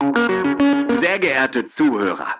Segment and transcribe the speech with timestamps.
[0.00, 2.36] Sehr geehrte Zuhörer,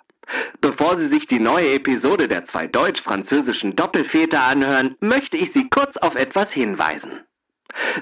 [0.61, 5.97] bevor Sie sich die neue Episode der zwei deutsch-französischen Doppelväter anhören, möchte ich Sie kurz
[5.97, 7.25] auf etwas hinweisen.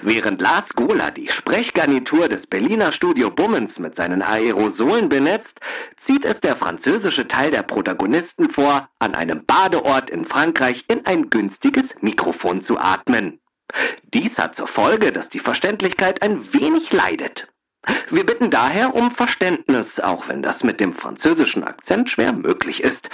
[0.02, 5.58] Während Lars Gola die Sprechgarnitur des Berliner Studio Bummens mit seinen Aerosolen benetzt,
[6.00, 11.30] zieht es der französische Teil der Protagonisten vor, an einem Badeort in Frankreich in ein
[11.30, 13.40] günstiges Mikrofon zu atmen.
[14.12, 17.48] Dies hat zur Folge, dass die Verständlichkeit ein wenig leidet.
[18.10, 23.08] Wir bitten daher um Verständnis, auch wenn das mit dem französischen Akzent schwer möglich ist.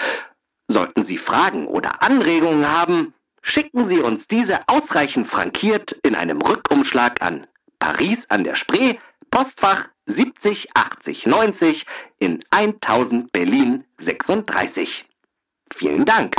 [0.68, 7.22] Sollten Sie Fragen oder Anregungen haben, schicken Sie uns diese ausreichend frankiert in einem Rückumschlag
[7.22, 7.46] an
[7.78, 8.94] Paris an der Spree,
[9.30, 11.86] Postfach 70 80 90
[12.18, 15.06] in 1000 Berlin 36.
[15.74, 16.34] Vielen Dank.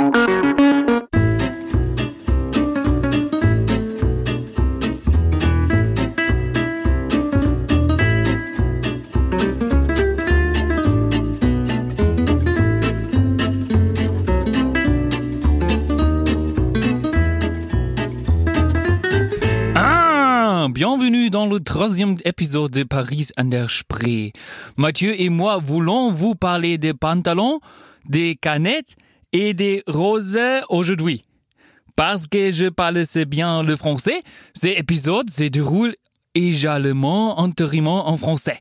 [20.74, 24.32] Bienvenue dans le troisième épisode de Paris an der Spree.
[24.76, 27.60] Mathieu et moi voulons vous parler des pantalons,
[28.08, 28.96] des canettes
[29.32, 30.36] et des roses
[30.68, 31.22] aujourd'hui.
[31.94, 35.94] Parce que je parle assez bien le français, cet épisode se déroule
[36.34, 38.58] également entièrement en français.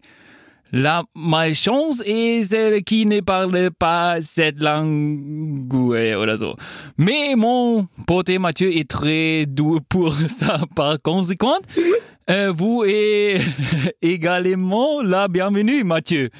[0.75, 6.55] La malchance est celle qui ne parle pas cette langue oder so.
[6.97, 10.61] Mais mon pote Mathieu est très doux pour ça.
[10.75, 11.59] Par conséquent,
[12.27, 13.43] euh, vous êtes
[14.01, 16.31] également la bienvenue, Mathieu.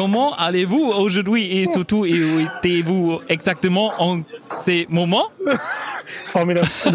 [0.00, 4.22] Comment allez-vous aujourd'hui et surtout, où étiez-vous exactement en
[4.56, 5.26] ces moments
[6.28, 6.66] Formidable.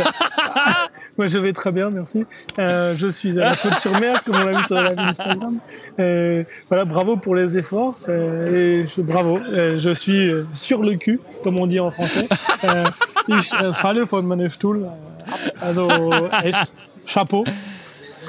[1.15, 2.25] Moi, je vais très bien, merci.
[2.57, 5.59] Euh, je suis à la faute sur mer, comme on l'a vu sur la Instagram.
[5.99, 7.95] Euh, voilà, bravo pour les efforts.
[8.09, 9.37] Euh, et je, bravo.
[9.37, 12.27] Euh, je suis euh, sur le cul, comme on dit en français.
[12.63, 12.85] Euh,
[13.27, 14.89] ich äh, falle von meinem Stuhl.
[15.61, 15.91] Also
[16.43, 16.73] echt,
[17.05, 17.45] Chapeau.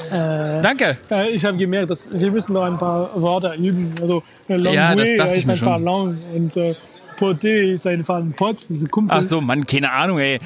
[0.04, 0.98] Äh, Danke.
[1.10, 3.92] Äh, ich habe gemerkt, dass wir müssen noch ein paar Worte üben.
[4.00, 6.74] Also long ja, way das ist einfach long und äh,
[7.18, 9.16] Poté ist einfach ein Pot, diese Kumpel.
[9.18, 10.38] Ach so, Mann, keine Ahnung, ey.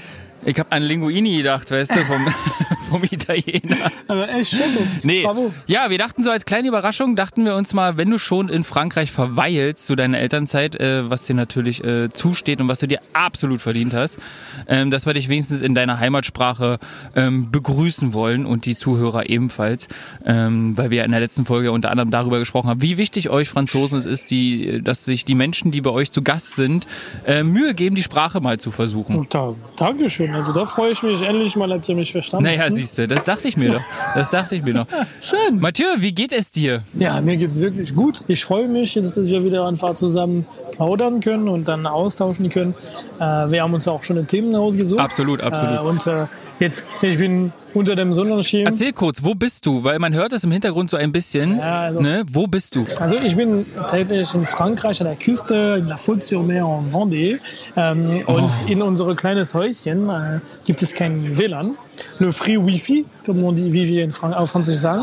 [0.46, 2.26] Ich habe an Linguini gedacht, weißt du, vom,
[2.90, 3.92] vom Italiener.
[4.08, 4.60] Aber echt schön.
[5.02, 5.22] Nee.
[5.22, 5.52] Bravo.
[5.66, 8.64] Ja, wir dachten so als kleine Überraschung, dachten wir uns mal, wenn du schon in
[8.64, 13.00] Frankreich verweilst zu deiner Elternzeit, äh, was dir natürlich äh, zusteht und was du dir
[13.12, 14.22] absolut verdient hast,
[14.66, 16.78] ähm, dass wir dich wenigstens in deiner Heimatsprache
[17.14, 19.88] ähm, begrüßen wollen und die Zuhörer ebenfalls,
[20.24, 23.28] ähm, weil wir ja in der letzten Folge unter anderem darüber gesprochen haben, wie wichtig
[23.28, 26.86] euch Franzosen es ist, die, dass sich die Menschen, die bei euch zu Gast sind,
[27.26, 29.26] äh, Mühe geben, die Sprache mal zu versuchen.
[29.28, 30.29] Da, Dankeschön.
[30.34, 32.44] Also da freue ich mich endlich mal, habt ihr mich verstanden.
[32.44, 33.82] Naja, siehst du, das dachte ich mir doch.
[34.14, 34.86] Das dachte ich mir doch.
[35.20, 35.60] Schön.
[35.60, 36.82] Mathieu, wie geht es dir?
[36.94, 38.24] Ja, mir geht's wirklich gut.
[38.28, 42.74] Ich freue mich jetzt, dass wir wieder einfach zusammen plaudern können und dann austauschen können.
[43.20, 44.98] Äh, wir haben uns auch schon Themen ausgesucht.
[44.98, 45.76] Absolut, absolut.
[45.76, 46.26] Äh, und äh,
[46.58, 48.66] jetzt, ich bin unter dem Sonnenschirm.
[48.66, 49.84] Erzähl kurz, wo bist du?
[49.84, 51.58] Weil man hört es im Hintergrund so ein bisschen.
[51.58, 52.25] Ja, also- ne?
[52.32, 52.84] Wo bist du?
[52.98, 57.38] Also ich bin tatsächlich in Frankreich an der Küste, in La Faute-sur-Mer en Vendée.
[57.76, 61.72] Ähm, und in unser kleines Häuschen äh, gibt es kein WLAN.
[62.19, 65.02] Le Free Wi-Fi, wie wir in Frank auf Französisch sagen.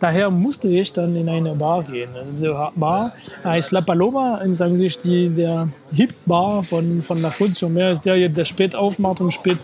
[0.00, 2.10] Daher musste ich dann in eine Bar gehen.
[2.32, 3.12] Diese Bar
[3.44, 8.44] heißt La Paloma, ist eigentlich die, der Hip-Bar von, von La Faute-sur-Mer, ist der, der
[8.44, 9.58] spät aufmacht und spät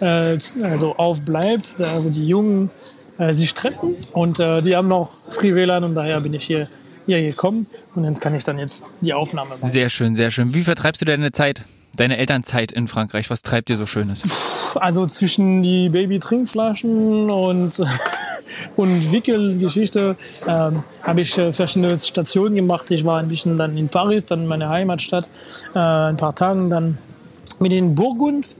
[0.00, 2.70] äh, also aufbleibt, da wo die Jungen
[3.18, 3.94] äh, sich treffen.
[4.12, 6.68] Und äh, die haben noch Free WLAN und daher bin ich hier,
[7.06, 9.70] hier gekommen und dann kann ich dann jetzt die Aufnahme machen.
[9.70, 10.52] Sehr schön, sehr schön.
[10.52, 11.62] Wie vertreibst du deine Zeit?
[11.96, 14.22] Deine Elternzeit in Frankreich, was treibt dir so Schönes?
[14.74, 17.82] Also zwischen die Baby-Trinkflaschen und,
[18.76, 20.16] und Wickelgeschichte
[20.46, 22.90] ähm, habe ich äh, verschiedene Stationen gemacht.
[22.90, 25.28] Ich war ein bisschen dann in Paris, dann meine Heimatstadt,
[25.74, 26.98] äh, ein paar Tagen dann
[27.58, 28.54] mit in Burgund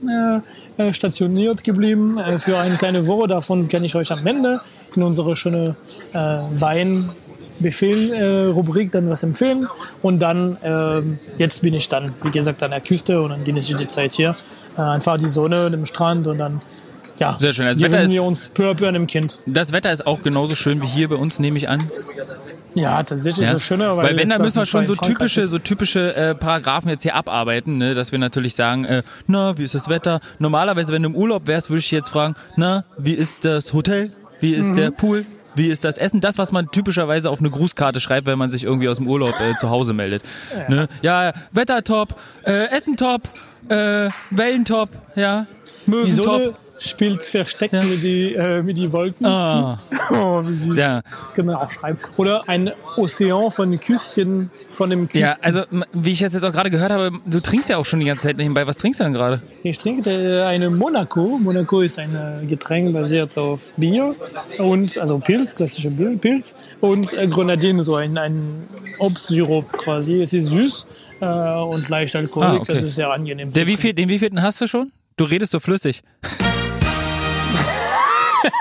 [0.77, 3.27] äh, äh, stationiert geblieben äh, für eine kleine Woche.
[3.27, 4.61] Davon kann ich euch am Ende
[4.95, 5.75] in unsere schöne
[6.13, 6.17] äh,
[6.59, 7.09] Wein
[7.59, 9.67] Befehl-Rubrik dann was empfehlen.
[10.01, 13.71] Und dann, ähm, jetzt bin ich dann, wie gesagt, an der Küste und dann genieße
[13.71, 14.35] ich die Zeit hier.
[14.77, 16.61] Äh, einfach die Sonne, dem Strand und dann,
[17.19, 17.65] ja, Sehr schön.
[17.65, 19.39] Das wir Wetter, ist, uns an dem Kind.
[19.45, 21.83] das Wetter ist auch genauso schön wie hier bei uns, nehme ich an.
[22.75, 23.51] Ja, tatsächlich Ja?
[23.53, 26.35] ist es schöner, weil, Weil wenn, dann müssen wir schon so typische, so typische äh,
[26.35, 27.95] Paragraphen jetzt hier abarbeiten, ne?
[27.95, 30.19] dass wir natürlich sagen, äh, na, wie ist das Wetter?
[30.37, 34.11] Normalerweise, wenn du im Urlaub wärst, würde ich jetzt fragen, na, wie ist das Hotel?
[34.39, 34.75] Wie ist Mhm.
[34.75, 35.25] der Pool?
[35.55, 36.21] Wie ist das Essen?
[36.21, 39.33] Das, was man typischerweise auf eine Grußkarte schreibt, wenn man sich irgendwie aus dem Urlaub
[39.41, 40.21] äh, zu Hause meldet.
[40.53, 40.89] Ja, ne?
[41.01, 42.09] ja Wetter top,
[42.45, 43.23] äh, Essen top,
[43.69, 45.47] äh, Wellen top, ja,
[45.87, 46.55] Möwen top.
[46.79, 49.25] Spielt versteckt mit, die, äh, mit die Wolken.
[49.25, 49.79] Ah.
[50.09, 50.77] Oh, wie süß.
[50.77, 51.01] Ja.
[51.11, 51.99] Das kann man auch schreiben.
[52.15, 55.21] Oder ein Ozean von Küsschen von dem Küsschen.
[55.21, 57.99] Ja, also wie ich das jetzt auch gerade gehört habe, du trinkst ja auch schon
[57.99, 58.65] die ganze Zeit nebenbei.
[58.67, 59.41] Was trinkst du denn gerade?
[59.63, 61.39] Ich trinke äh, eine Monaco.
[61.39, 64.15] Monaco ist ein äh, Getränk basiert auf Bier
[64.57, 68.67] und also Pilz, klassische Bier, Pilz und äh, Grenadine, so ein, ein
[68.99, 70.21] Obstsirup quasi.
[70.21, 70.85] Es ist süß
[71.19, 72.59] äh, und leicht alkoholig.
[72.59, 72.73] Ah, okay.
[72.75, 73.51] Das ist sehr angenehm.
[73.51, 74.91] Der wie viel, den wievielten hast du schon?
[75.17, 76.03] Du redest so flüssig.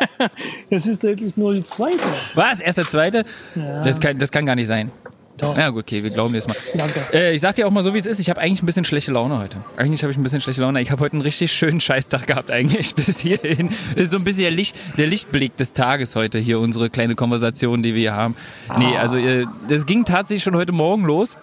[0.71, 1.99] Das ist eigentlich nur die zweite.
[2.35, 2.61] Was?
[2.61, 3.25] Erst der zweite?
[3.55, 4.91] Das, kann, das kann gar nicht sein.
[5.39, 5.57] Doch.
[5.57, 6.57] Ja gut, okay, wir glauben dir jetzt mal.
[6.79, 7.01] Danke.
[7.13, 8.19] Äh, ich sag dir auch mal so, wie es ist.
[8.21, 9.59] Ich habe eigentlich ein bisschen schlechte Laune heute.
[9.77, 10.81] Eigentlich habe ich ein bisschen schlechte Laune.
[10.81, 13.69] Ich habe heute einen richtig schönen Scheißtag gehabt eigentlich bis hierhin.
[13.95, 17.15] Das ist so ein bisschen der, Licht, der Lichtblick des Tages heute hier, unsere kleine
[17.17, 18.35] Konversation, die wir hier haben.
[18.79, 21.37] Nee, also äh, das ging tatsächlich schon heute Morgen los.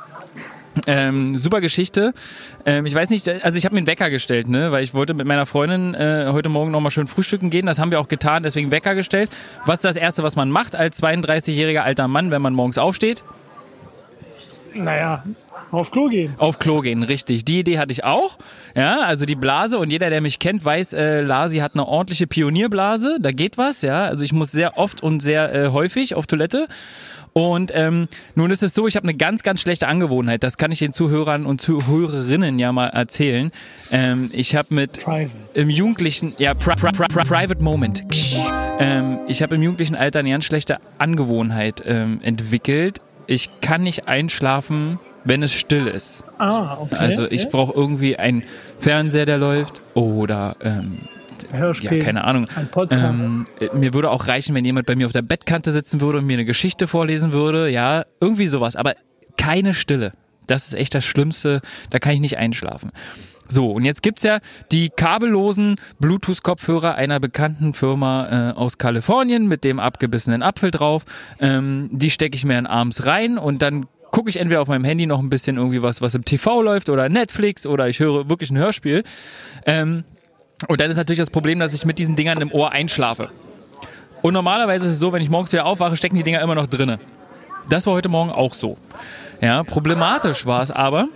[0.87, 2.13] Ähm, super Geschichte.
[2.65, 5.13] Ähm, ich weiß nicht, also ich habe mir einen Wecker gestellt, ne, weil ich wollte
[5.13, 7.65] mit meiner Freundin äh, heute Morgen noch mal schön frühstücken gehen.
[7.65, 9.29] Das haben wir auch getan, deswegen Wecker gestellt.
[9.65, 13.23] Was ist das Erste, was man macht als 32-jähriger alter Mann, wenn man morgens aufsteht?
[14.75, 15.23] Naja,
[15.71, 16.33] auf Klo gehen.
[16.37, 17.45] Auf Klo gehen, richtig.
[17.45, 18.37] Die Idee hatte ich auch.
[18.75, 22.27] Ja, also die Blase und jeder, der mich kennt, weiß, äh, Lasi hat eine ordentliche
[22.27, 23.17] Pionierblase.
[23.19, 24.05] Da geht was, ja.
[24.05, 26.67] Also ich muss sehr oft und sehr äh, häufig auf Toilette.
[27.33, 30.43] Und ähm, nun ist es so, ich habe eine ganz, ganz schlechte Angewohnheit.
[30.43, 33.51] Das kann ich den Zuhörern und Zuhörerinnen ja mal erzählen.
[33.91, 35.31] Ähm, ich habe mit Private.
[35.55, 38.03] im jugendlichen, ja, pri pri pri pri Private Moment.
[38.79, 43.01] Ähm, ich habe im jugendlichen Alter eine ganz schlechte Angewohnheit ähm, entwickelt.
[43.27, 46.23] Ich kann nicht einschlafen, wenn es still ist.
[46.37, 46.95] Ah, okay.
[46.95, 47.49] Also ich okay.
[47.51, 48.43] brauche irgendwie einen
[48.79, 51.07] Fernseher, der läuft oder ähm,
[51.51, 51.99] ja, Hörspiel.
[51.99, 52.47] keine Ahnung.
[52.91, 56.19] Ähm, äh, mir würde auch reichen, wenn jemand bei mir auf der Bettkante sitzen würde
[56.19, 57.69] und mir eine Geschichte vorlesen würde.
[57.69, 58.75] Ja, irgendwie sowas.
[58.75, 58.95] Aber
[59.37, 60.13] keine Stille.
[60.47, 61.61] Das ist echt das Schlimmste.
[61.89, 62.91] Da kann ich nicht einschlafen.
[63.53, 64.39] So, und jetzt gibt's ja
[64.71, 71.03] die kabellosen Bluetooth-Kopfhörer einer bekannten Firma äh, aus Kalifornien mit dem abgebissenen Apfel drauf.
[71.39, 74.85] Ähm, die stecke ich mir dann abends rein und dann gucke ich entweder auf meinem
[74.85, 78.27] Handy noch ein bisschen irgendwie was, was im TV läuft oder Netflix oder ich höre
[78.27, 79.03] wirklich ein Hörspiel.
[79.67, 80.03] Ähm,
[80.67, 83.29] und dann ist natürlich das Problem, dass ich mit diesen Dingern im Ohr einschlafe.
[84.23, 86.65] Und normalerweise ist es so, wenn ich morgens wieder aufwache, stecken die Dinger immer noch
[86.65, 86.99] drinne.
[87.69, 88.77] Das war heute Morgen auch so.
[89.41, 91.07] Ja, problematisch war es aber,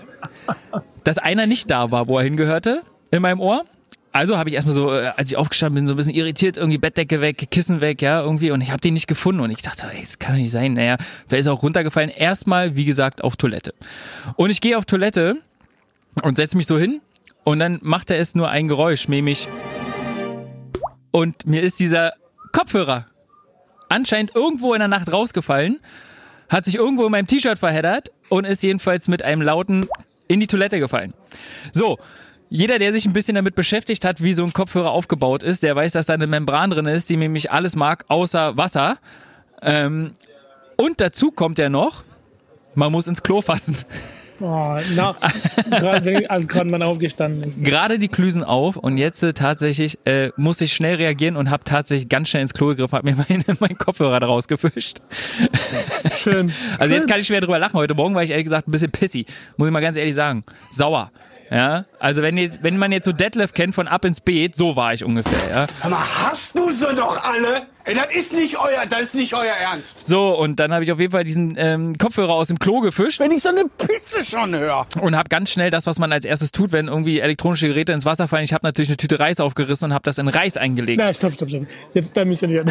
[1.07, 3.63] dass einer nicht da war, wo er hingehörte, in meinem Ohr.
[4.12, 6.77] Also habe ich erstmal so, äh, als ich aufgestanden bin, so ein bisschen irritiert, irgendwie
[6.77, 8.51] Bettdecke weg, Kissen weg, ja, irgendwie.
[8.51, 9.39] Und ich habe den nicht gefunden.
[9.39, 10.74] Und ich dachte, ey, das kann doch nicht sein.
[10.74, 10.98] Naja,
[11.30, 12.09] wer ist auch runtergefallen?
[12.09, 13.74] Erstmal, wie gesagt, auf Toilette.
[14.36, 15.38] Und ich gehe auf Toilette
[16.24, 17.00] und setze mich so hin.
[17.45, 19.48] Und dann macht er es nur ein Geräusch, nämlich.
[21.12, 22.15] Und mir ist dieser
[22.51, 23.06] Kopfhörer
[23.88, 25.80] anscheinend irgendwo in der Nacht rausgefallen,
[26.50, 29.86] hat sich irgendwo in meinem T-Shirt verheddert und ist jedenfalls mit einem lauten
[30.28, 31.14] in die Toilette gefallen.
[31.72, 31.98] So,
[32.50, 35.76] jeder, der sich ein bisschen damit beschäftigt hat, wie so ein Kopfhörer aufgebaut ist, der
[35.76, 39.00] weiß, dass da eine Membran drin ist, die nämlich alles mag, außer Wasser.
[39.62, 40.14] Ähm,
[40.78, 42.04] und dazu kommt ja noch,
[42.76, 43.76] man muss ins Klo fassen.
[44.39, 45.16] Oh, nach,
[45.69, 47.63] grad, wenn- als gerade man aufgestanden ist.
[47.63, 51.63] Gerade die Klüsen auf und jetzt äh, tatsächlich äh, muss ich schnell reagieren und habe
[51.63, 54.98] tatsächlich ganz schnell ins Klo gegriffen, habe mir meinen mein Kopfhörer daraus gefischt.
[56.18, 56.51] Schön.
[56.80, 57.74] Also jetzt kann ich schwer drüber lachen.
[57.74, 59.25] Heute Morgen war ich ehrlich gesagt ein bisschen pissy.
[59.57, 60.44] Muss ich mal ganz ehrlich sagen.
[60.72, 61.12] Sauer.
[61.50, 64.75] Ja, also wenn, jetzt, wenn man jetzt so Detlef kennt von Ab ins Beet, so
[64.75, 65.90] war ich ungefähr, ja.
[65.90, 67.68] Mal, hast du sie doch alle?
[67.88, 70.06] Ey, das ist nicht euer, das ist nicht euer Ernst.
[70.06, 73.22] So, und dann habe ich auf jeden Fall diesen ähm, Kopfhörer aus dem Klo gefischt
[73.22, 74.86] Wenn ich so eine Pizza schon höre.
[75.00, 78.04] und habe ganz schnell das, was man als erstes tut, wenn irgendwie elektronische Geräte ins
[78.04, 78.44] Wasser fallen.
[78.44, 81.00] Ich habe natürlich eine Tüte Reis aufgerissen und habe das in Reis eingelegt.
[81.02, 81.66] Na, stopp, stopp, stopp.
[81.94, 82.66] Jetzt, da müssen wir,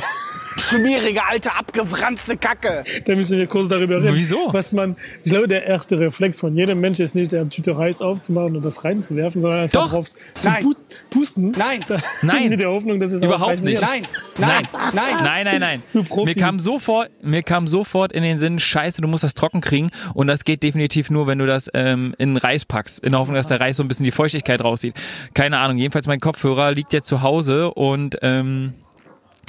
[0.58, 2.84] Schmierige, alte, abgewranzte Kacke.
[3.04, 4.14] da müssen wir kurz darüber reden.
[4.14, 4.52] Wieso?
[4.52, 8.00] Was man, ich glaube, der erste Reflex von jedem Mensch ist nicht, eine Tüte Reis
[8.00, 9.90] aufzumachen und das reinzuwerfen, sondern einfach Doch.
[9.90, 10.62] drauf zu Nein.
[10.62, 10.74] pu
[11.10, 11.50] pusten.
[11.56, 11.80] Nein.
[12.22, 12.48] Nein.
[12.50, 13.74] Mit der Hoffnung, dass es Überhaupt nicht.
[13.74, 13.82] ist.
[13.82, 14.02] Nein,
[14.38, 14.62] nein,
[14.94, 15.14] nein.
[15.22, 15.82] Nein, nein, nein.
[15.92, 16.34] Du Profi.
[16.34, 19.90] Mir kam sofort, mir kam sofort in den Sinn, scheiße, du musst das trocken kriegen.
[20.14, 23.00] Und das geht definitiv nur, wenn du das ähm, in Reis packst.
[23.04, 24.94] In der Hoffnung, dass der Reis so ein bisschen die Feuchtigkeit rauszieht.
[25.34, 25.76] Keine Ahnung.
[25.76, 28.74] Jedenfalls mein Kopfhörer liegt jetzt zu Hause und ähm,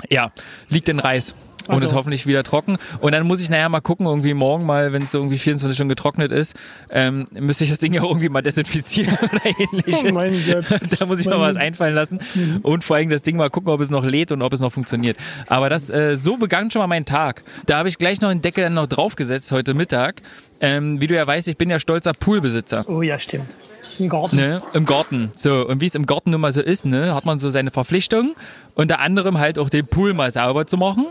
[0.10, 0.32] ja,
[0.70, 1.34] liegt in Reis.
[1.68, 2.78] Und ist hoffentlich wieder trocken.
[3.00, 5.76] Und dann muss ich nachher mal gucken, irgendwie morgen mal, wenn es so irgendwie 24
[5.76, 6.56] Stunden getrocknet ist,
[6.90, 10.04] ähm, müsste ich das Ding ja irgendwie mal desinfizieren oder ähnliches.
[10.04, 10.66] Oh mein Gott.
[11.00, 12.20] da muss ich Mein mal was einfallen lassen
[12.64, 14.72] und vor allem das Ding mal gucken, ob es noch lädt und ob es noch
[14.72, 15.18] funktioniert.
[15.48, 17.44] Aber das äh, so begann schon mal mein Tag.
[17.66, 20.22] Da habe ich gleich noch einen Deckel dann noch draufgesetzt heute Mittag.
[20.62, 22.86] Ähm, wie du ja weißt, ich bin ja stolzer Poolbesitzer.
[22.88, 23.60] Oh ja, stimmt.
[24.00, 24.36] Im Garten.
[24.36, 25.32] Ne, Im Garten.
[25.36, 27.72] So, und wie es im Garten nun mal so ist, ne, hat man so seine
[27.72, 28.36] Verpflichtung.
[28.76, 31.08] Unter anderem halt auch den Pool mal sauber zu machen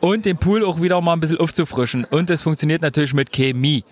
[0.00, 2.04] und den Pool auch wieder mal ein bisschen aufzufrischen.
[2.04, 3.84] Und das funktioniert natürlich mit Chemie.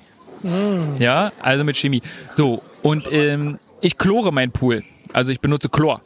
[0.98, 2.02] Ja, also mit Chemie.
[2.30, 4.82] So, und ähm, ich chlore meinen Pool.
[5.12, 6.00] Also ich benutze Chlor.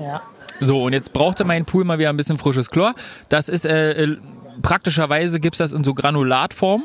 [0.00, 0.18] Ja.
[0.60, 2.94] So, und jetzt brauchte mein Pool mal wieder ein bisschen frisches Chlor.
[3.28, 4.16] Das ist, äh, äh,
[4.62, 6.84] praktischerweise gibt's das in so Granulatform,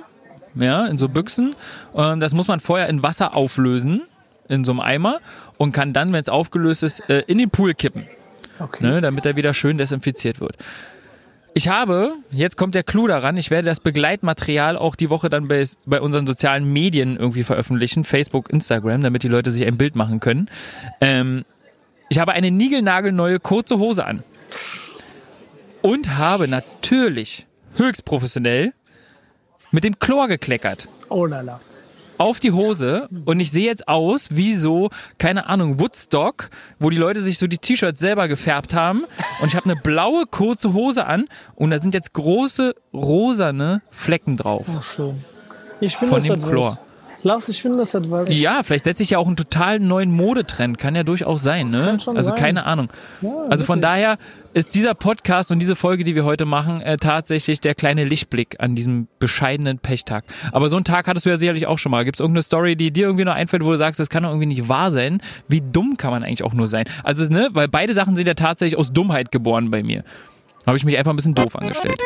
[0.56, 1.56] ja, in so Büchsen.
[1.94, 4.02] Und das muss man vorher in Wasser auflösen,
[4.50, 5.20] in so einem Eimer,
[5.58, 8.06] und kann dann, wenn es aufgelöst ist, äh, in den Pool kippen,
[8.60, 8.86] Okay.
[8.86, 10.58] ne, damit er wieder schön desinfiziert wird.
[11.54, 15.48] Ich habe, jetzt kommt der Clou daran, ich werde das Begleitmaterial auch die Woche dann
[15.48, 19.96] bei, bei unseren sozialen Medien irgendwie veröffentlichen, Facebook, Instagram, damit die Leute sich ein Bild
[19.96, 20.50] machen können.
[21.02, 21.46] Ähm,
[22.10, 24.24] ich habe eine niegelnagelneue kurze Hose an.
[25.82, 27.46] Und habe natürlich
[27.78, 28.74] höchst professionell
[29.72, 31.60] mit dem Chlor gekleckert Oh la la.
[32.20, 36.50] Auf die Hose und ich sehe jetzt aus wie so, keine Ahnung, Woodstock,
[36.80, 39.06] wo die Leute sich so die T-Shirts selber gefärbt haben
[39.42, 44.38] und ich habe eine blaue kurze Hose an und da sind jetzt große rosane Flecken
[44.38, 44.66] drauf.
[44.78, 45.24] Oh, schön.
[45.80, 46.72] Ich finde Von das dem Chlor.
[46.74, 46.84] was.
[47.24, 48.30] Lars, ich finde das hat was.
[48.30, 52.00] Ja, vielleicht setze ich ja auch einen total neuen Modetrend, kann ja durchaus sein, ne?
[52.06, 52.36] Also sein.
[52.36, 52.90] keine Ahnung.
[53.22, 54.18] Ja, also von daher
[54.54, 58.56] ist dieser Podcast und diese Folge, die wir heute machen, äh, tatsächlich der kleine Lichtblick
[58.60, 60.24] an diesem bescheidenen Pechtag.
[60.52, 62.04] Aber so einen Tag hattest du ja sicherlich auch schon mal.
[62.06, 64.30] Gibt es irgendeine Story, die dir irgendwie noch einfällt, wo du sagst, das kann doch
[64.30, 65.22] irgendwie nicht wahr sein?
[65.48, 66.86] Wie dumm kann man eigentlich auch nur sein?
[67.04, 70.04] Also, ne, weil beide Sachen sind ja tatsächlich aus Dummheit geboren bei mir.
[70.66, 72.00] Habe ich mich einfach ein bisschen doof angestellt.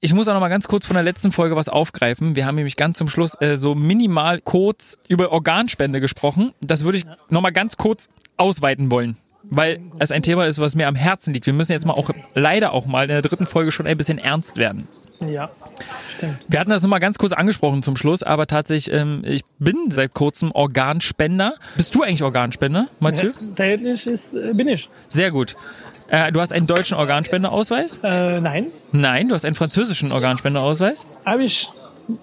[0.00, 2.36] Ich muss auch noch mal ganz kurz von der letzten Folge was aufgreifen.
[2.36, 6.52] Wir haben nämlich ganz zum Schluss äh, so minimal kurz über Organspende gesprochen.
[6.60, 10.76] Das würde ich noch mal ganz kurz ausweiten wollen, weil es ein Thema ist, was
[10.76, 11.46] mir am Herzen liegt.
[11.46, 14.18] Wir müssen jetzt mal auch leider auch mal in der dritten Folge schon ein bisschen
[14.18, 14.86] ernst werden.
[15.26, 15.50] Ja,
[16.16, 16.46] stimmt.
[16.48, 19.90] Wir hatten das noch mal ganz kurz angesprochen zum Schluss, aber tatsächlich, ähm, ich bin
[19.90, 21.54] seit kurzem Organspender.
[21.76, 23.32] Bist du eigentlich Organspender, Mathieu?
[23.32, 24.88] Tatsächlich ist, äh, bin ich.
[25.08, 25.56] Sehr gut.
[26.08, 28.00] Äh, du hast einen deutschen Organspendeausweis?
[28.02, 31.06] Äh, nein, Nein, du hast einen französischen Organspendeausweis.
[31.24, 31.68] aber ich,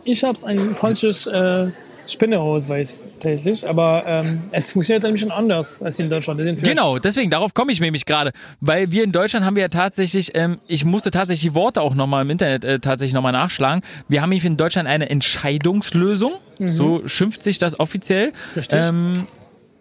[0.03, 1.67] ich habe ein falsches äh,
[2.07, 6.39] Spendeausweis tatsächlich, aber ähm, es funktioniert ein bisschen anders als in Deutschland.
[6.63, 8.31] Genau, deswegen, darauf komme ich nämlich gerade.
[8.61, 11.95] Weil wir in Deutschland haben wir ja tatsächlich, ähm, ich musste tatsächlich die Worte auch
[11.95, 13.81] nochmal im Internet äh, tatsächlich nochmal nachschlagen.
[14.07, 16.33] Wir haben nämlich in Deutschland eine Entscheidungslösung.
[16.59, 18.31] So schimpft sich das offiziell.
[18.55, 18.79] Richtig.
[18.81, 19.25] Ähm,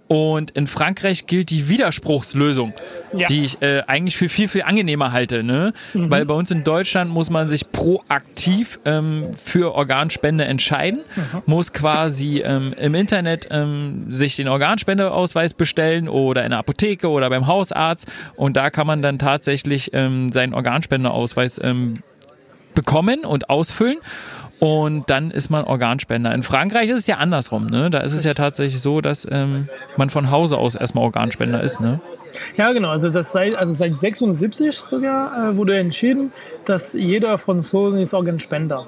[0.07, 2.75] und in Frankreich gilt die Widerspruchslösung,
[3.15, 3.27] Ja.
[3.27, 5.43] die ich äh, eigentlich für viel, viel angenehmer halte.
[5.43, 5.73] Ne?
[5.95, 11.01] Weil bei uns in Deutschland muss man sich proaktiv ähm, für Organspende entscheiden,
[11.47, 17.31] muss quasi ähm, im Internet ähm, sich den Organspendeausweis bestellen oder in der Apotheke oder
[17.31, 18.07] beim Hausarzt.
[18.37, 22.03] Und da kann man dann tatsächlich ähm, seinen Organspendeausweis ähm,
[22.75, 23.99] bekommen und ausfüllen.
[24.61, 26.33] Und dann ist man Organspender.
[26.33, 27.67] In Frankreich ist es ja andersrum.
[27.67, 27.91] Ne?
[27.91, 31.81] Da ist es ja tatsächlich so, dass ähm, man von Hause aus erstmal Organspender ist.
[31.81, 32.01] Ne?
[32.57, 32.89] Ja, genau.
[32.89, 36.33] Also, das seit, also seit 76 sogar äh, wurde entschieden,
[36.65, 38.87] dass jeder Franzose ist Organspender.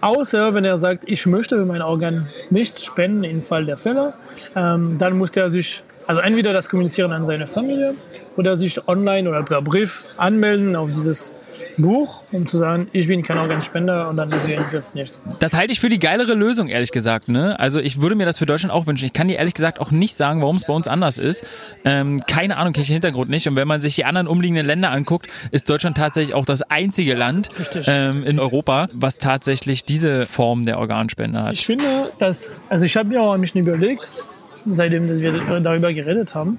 [0.00, 4.14] Außer wenn er sagt, ich möchte mein Organ nicht spenden im Fall der Fälle,
[4.56, 7.94] ähm, dann muss er sich, also entweder das kommunizieren an seine Familie
[8.36, 11.34] oder sich online oder per Brief anmelden auf dieses
[11.78, 15.18] Buch, um zu sagen, ich bin kein Organspender und dann deswegen das nicht.
[15.38, 17.28] Das halte ich für die geilere Lösung, ehrlich gesagt.
[17.28, 17.58] Ne?
[17.58, 19.04] Also ich würde mir das für Deutschland auch wünschen.
[19.04, 21.44] Ich kann dir ehrlich gesagt auch nicht sagen, warum es bei uns anders ist.
[21.84, 23.48] Ähm, keine Ahnung, kenne ich den Hintergrund nicht.
[23.48, 27.14] Und wenn man sich die anderen umliegenden Länder anguckt, ist Deutschland tatsächlich auch das einzige
[27.14, 27.48] Land
[27.86, 31.52] ähm, in Europa, was tatsächlich diese Form der Organspende hat.
[31.54, 34.22] Ich finde, dass, also ich habe mir auch ein bisschen überlegt,
[34.66, 36.58] seitdem dass wir darüber geredet haben.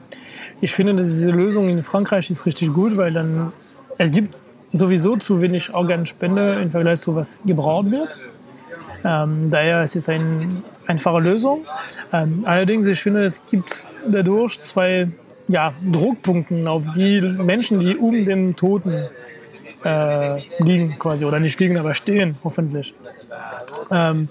[0.59, 3.51] Ich finde, dass diese Lösung in Frankreich ist richtig gut, weil dann
[3.97, 4.41] es gibt
[4.71, 8.17] sowieso zu wenig Organspende im Vergleich zu was gebraucht wird.
[9.03, 10.47] Ähm, daher ist es eine
[10.87, 11.65] einfache Lösung.
[12.11, 15.09] Ähm, allerdings, ich finde, es gibt dadurch zwei
[15.47, 19.07] ja, Druckpunkte auf die Menschen, die um den Toten
[19.83, 22.93] äh, liegen quasi oder nicht liegen, aber stehen hoffentlich.
[23.89, 24.29] Ähm,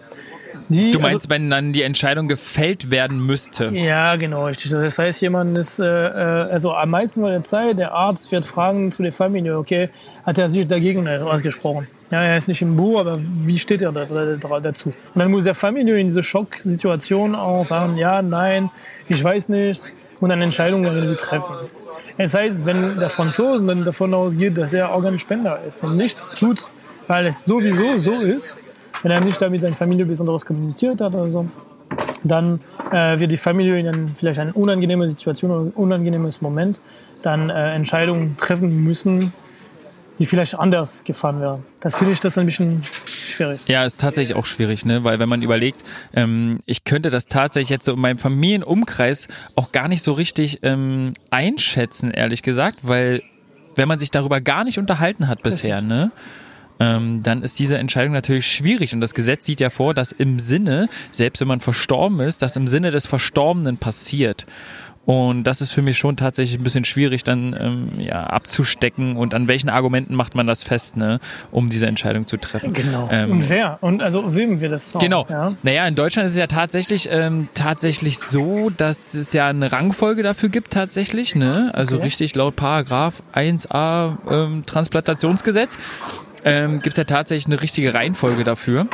[0.70, 3.66] die, Du meinst, wenn dann die Entscheidung gefällt werden müsste?
[3.66, 4.70] also, ja, genau, richtig.
[4.70, 8.46] Das heißt, jemand ist, äh, äh, also am meisten von der Zeit, der Arzt wird
[8.46, 9.90] fragen zu der Familie, okay,
[10.24, 11.88] hat er sich dagegen ausgesprochen?
[12.10, 14.92] Ja, er ist nicht im Buch, aber wie steht er da, da, dazu?
[15.14, 18.70] Und dann muss der Familie in diese Schocksituation auch sagen, ja, nein,
[19.08, 21.68] ich weiß nicht, und eine Entscheidung irgendwie treffen.
[22.16, 26.68] Das heißt, wenn der Franzose dann davon ausgeht, dass er Organspender ist und nichts tut,
[27.06, 28.56] weil es sowieso so ist,
[29.02, 31.48] wenn er nicht damit seine Familie besonders kommuniziert hat oder so,
[32.22, 32.60] dann
[32.92, 36.80] äh, wird die Familie in ein, vielleicht eine unangenehme Situation oder ein unangenehmes Moment
[37.22, 39.32] dann äh, Entscheidungen treffen müssen,
[40.18, 41.64] die vielleicht anders gefahren wären.
[41.80, 43.60] Das finde ich das ein bisschen schwierig.
[43.66, 45.02] Ja, ist tatsächlich auch schwierig, ne?
[45.02, 49.72] Weil wenn man überlegt, ähm, ich könnte das tatsächlich jetzt so in meinem Familienumkreis auch
[49.72, 53.22] gar nicht so richtig ähm, einschätzen, ehrlich gesagt, weil
[53.76, 56.12] wenn man sich darüber gar nicht unterhalten hat bisher, ne?
[56.80, 58.94] Ähm, dann ist diese Entscheidung natürlich schwierig.
[58.94, 62.56] Und das Gesetz sieht ja vor, dass im Sinne, selbst wenn man verstorben ist, dass
[62.56, 64.46] im Sinne des Verstorbenen passiert.
[65.06, 69.34] Und das ist für mich schon tatsächlich ein bisschen schwierig, dann ähm, ja, abzustecken und
[69.34, 71.20] an welchen Argumenten macht man das fest, ne,
[71.50, 72.74] um diese Entscheidung zu treffen.
[72.74, 73.08] Genau.
[73.10, 73.78] Ähm, und wer?
[73.80, 75.26] Und also wem wir das sagen, Genau.
[75.28, 75.54] Ja?
[75.62, 80.22] Naja, in Deutschland ist es ja tatsächlich ähm, tatsächlich so, dass es ja eine Rangfolge
[80.22, 81.70] dafür gibt tatsächlich, ne?
[81.72, 82.04] Also Okay.
[82.04, 85.76] richtig laut Paragraph 1a ähm, Transplantationsgesetz
[86.44, 88.86] ähm, gibt es ja tatsächlich eine richtige Reihenfolge dafür.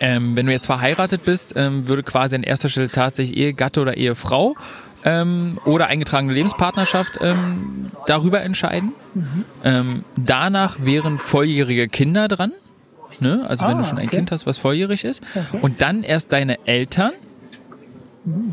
[0.00, 3.96] Ähm, wenn du jetzt verheiratet bist, ähm, würde quasi an erster Stelle tatsächlich Ehegatte oder
[3.96, 4.56] Ehefrau
[5.04, 8.92] ähm, oder eingetragene Lebenspartnerschaft ähm, darüber entscheiden.
[9.62, 12.52] Ähm, danach wären volljährige Kinder dran.
[13.20, 13.44] Ne?
[13.48, 14.16] Also wenn Ah, du schon ein okay.
[14.16, 15.22] Kind hast, was volljährig ist.
[15.62, 17.12] Und dann erst deine Eltern.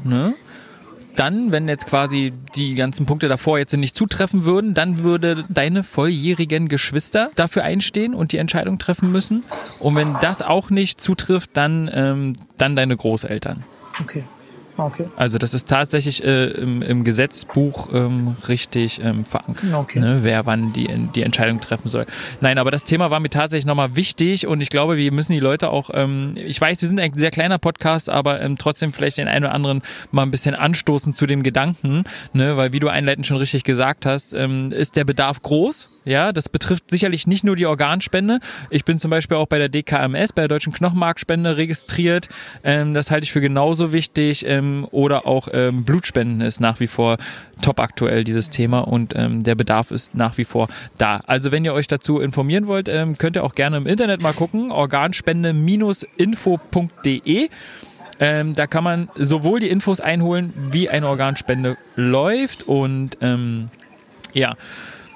[0.03, 0.33] Ne?
[1.15, 5.83] Dann, wenn jetzt quasi die ganzen Punkte davor jetzt nicht zutreffen würden, dann würde deine
[5.83, 9.43] volljährigen Geschwister dafür einstehen und die Entscheidung treffen müssen.
[9.79, 13.63] Und wenn das auch nicht zutrifft, dann, ähm, dann deine Großeltern.
[14.01, 14.23] Okay.
[14.77, 15.05] Okay.
[15.15, 19.99] Also das ist tatsächlich äh, im, im Gesetzbuch ähm, richtig ähm, verankert, Okay.
[19.99, 22.05] ne, wer wann die, die Entscheidung treffen soll.
[22.39, 25.39] Nein, aber das Thema war mir tatsächlich nochmal wichtig und ich glaube, wir müssen die
[25.39, 29.17] Leute auch, ähm, ich weiß, wir sind ein sehr kleiner Podcast, aber ähm, trotzdem vielleicht
[29.17, 32.87] den einen oder anderen mal ein bisschen anstoßen zu dem Gedanken, ne, weil wie du
[32.87, 35.89] einleitend schon richtig gesagt hast, ähm, ist der Bedarf groß.
[36.03, 38.39] Ja, das betrifft sicherlich nicht nur die Organspende.
[38.71, 42.27] Ich bin zum Beispiel auch bei der DKMS, bei der Deutschen Knochenmarkspende registriert.
[42.63, 44.43] Ähm, das halte ich für genauso wichtig.
[44.47, 47.17] Ähm, oder auch ähm, Blutspenden ist nach wie vor
[47.61, 48.79] top aktuell, dieses Thema.
[48.79, 51.21] Und ähm, der Bedarf ist nach wie vor da.
[51.27, 54.33] Also wenn ihr euch dazu informieren wollt, ähm, könnt ihr auch gerne im Internet mal
[54.33, 54.71] gucken.
[54.71, 57.49] Organspende-info.de.
[58.19, 63.69] Ähm, da kann man sowohl die Infos einholen, wie eine Organspende läuft und ähm,
[64.33, 64.55] ja,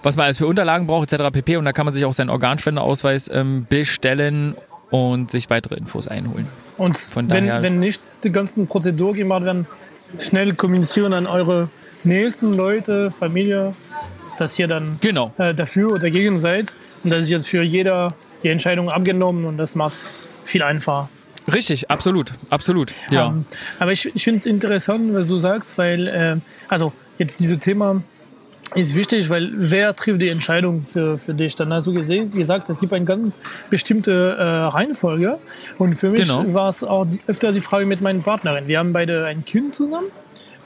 [0.05, 1.31] was man alles für Unterlagen braucht, etc.
[1.31, 1.57] pp.
[1.57, 4.55] Und da kann man sich auch seinen Organspendeausweis ähm, bestellen
[4.91, 6.47] und sich weitere Infos einholen.
[6.77, 9.65] Und Von wenn, daher- wenn nicht die ganzen Prozedur gemacht werden,
[10.19, 11.69] schnell kommunizieren an eure
[12.03, 13.71] nächsten Leute, Familie,
[14.38, 15.33] dass ihr dann Genau.
[15.38, 16.75] äh, dafür oder dagegen seid.
[17.03, 20.12] Und das ist jetzt für jeder die Entscheidung abgenommen und das macht es
[20.43, 21.09] viel einfacher.
[21.53, 22.91] Richtig, absolut, absolut.
[23.12, 23.27] Ja.
[23.27, 23.45] Ähm,
[23.79, 26.36] aber ich, ich finde es interessant, was du sagst, weil, äh,
[26.67, 28.01] also jetzt dieses Thema
[28.73, 31.56] ist wichtig, weil wer trifft die Entscheidung für, für dich?
[31.56, 35.38] Dann hast du gesehen, gesagt, es gibt eine ganz bestimmte äh, Reihenfolge.
[35.78, 36.43] Und für mich Genau.
[36.54, 38.67] war es auch öfter die Frage mit meinen Partnerin.
[38.67, 40.08] Wir haben beide ein Kind zusammen.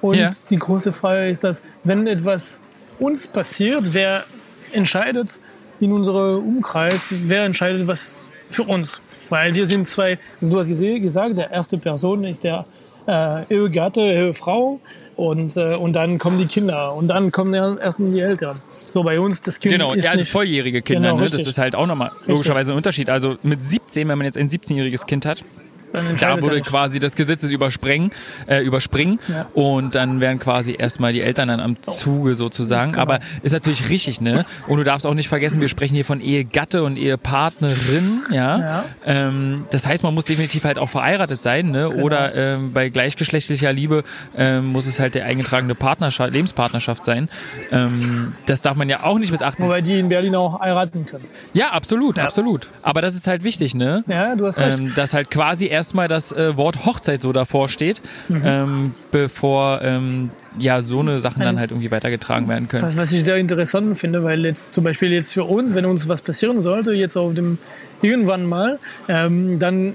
[0.01, 0.29] Und Ja.
[0.49, 2.61] die große Frage ist, dass wenn etwas
[2.99, 4.23] uns passiert, wer
[4.71, 5.39] entscheidet
[5.79, 9.01] in unserem Umkreis, wer entscheidet was für uns?
[9.29, 12.65] Weil wir sind zwei, also du hast gesagt, der erste Person ist der
[13.07, 14.79] äh, Ehegatte, Ehefrau
[15.19, 18.57] und, äh, und dann kommen die Kinder und dann kommen ja erst die Eltern.
[18.69, 21.29] So bei uns, das Kind Genau, ist ja, also nicht, volljährige Kinder, Genau, ne?
[21.29, 23.09] das ist halt auch nochmal logischerweise ein Unterschied.
[23.09, 25.43] Also mit 17, wenn man jetzt ein 17-jähriges Kind hat,
[25.91, 26.67] da würde nicht.
[26.67, 28.11] quasi das Gesetzes überspringen,
[28.47, 29.47] äh, überspringen Ja.
[29.53, 32.91] und dann wären quasi erstmal die Eltern dann am Zuge sozusagen.
[32.91, 33.01] Genau.
[33.01, 34.45] Aber ist natürlich richtig, ne?
[34.67, 38.59] Und du darfst auch nicht vergessen, wir sprechen hier von Ehegatte und Ehepartnerin, ja.
[38.59, 38.85] Ja.
[39.05, 41.89] Ähm, das heißt, man muss definitiv halt auch verheiratet sein, ne?
[41.89, 42.03] Genau.
[42.03, 44.03] Oder ähm, bei gleichgeschlechtlicher Liebe
[44.37, 47.29] ähm, muss es halt der eingetragene Partnerschaft, Lebenspartnerschaft sein.
[47.71, 49.65] Ähm, das darf man ja auch nicht missachten.
[49.65, 51.23] Wobei die in Berlin auch heiraten können.
[51.53, 52.67] Ja, absolut, absolut.
[52.81, 54.03] Aber das ist halt wichtig, ne?
[54.07, 54.77] Ja, du hast recht.
[54.79, 58.41] Ähm, dass halt quasi erstmal das äh, Wort Hochzeit so davor steht, Mhm.
[58.45, 62.83] ähm, bevor ähm, ja so eine Sachen dann halt irgendwie weitergetragen werden können.
[62.83, 66.07] Was, was ich sehr interessant finde, weil jetzt zum Beispiel jetzt für uns, wenn uns
[66.07, 67.57] was passieren sollte, jetzt auf dem
[68.01, 69.93] irgendwann mal, ähm, dann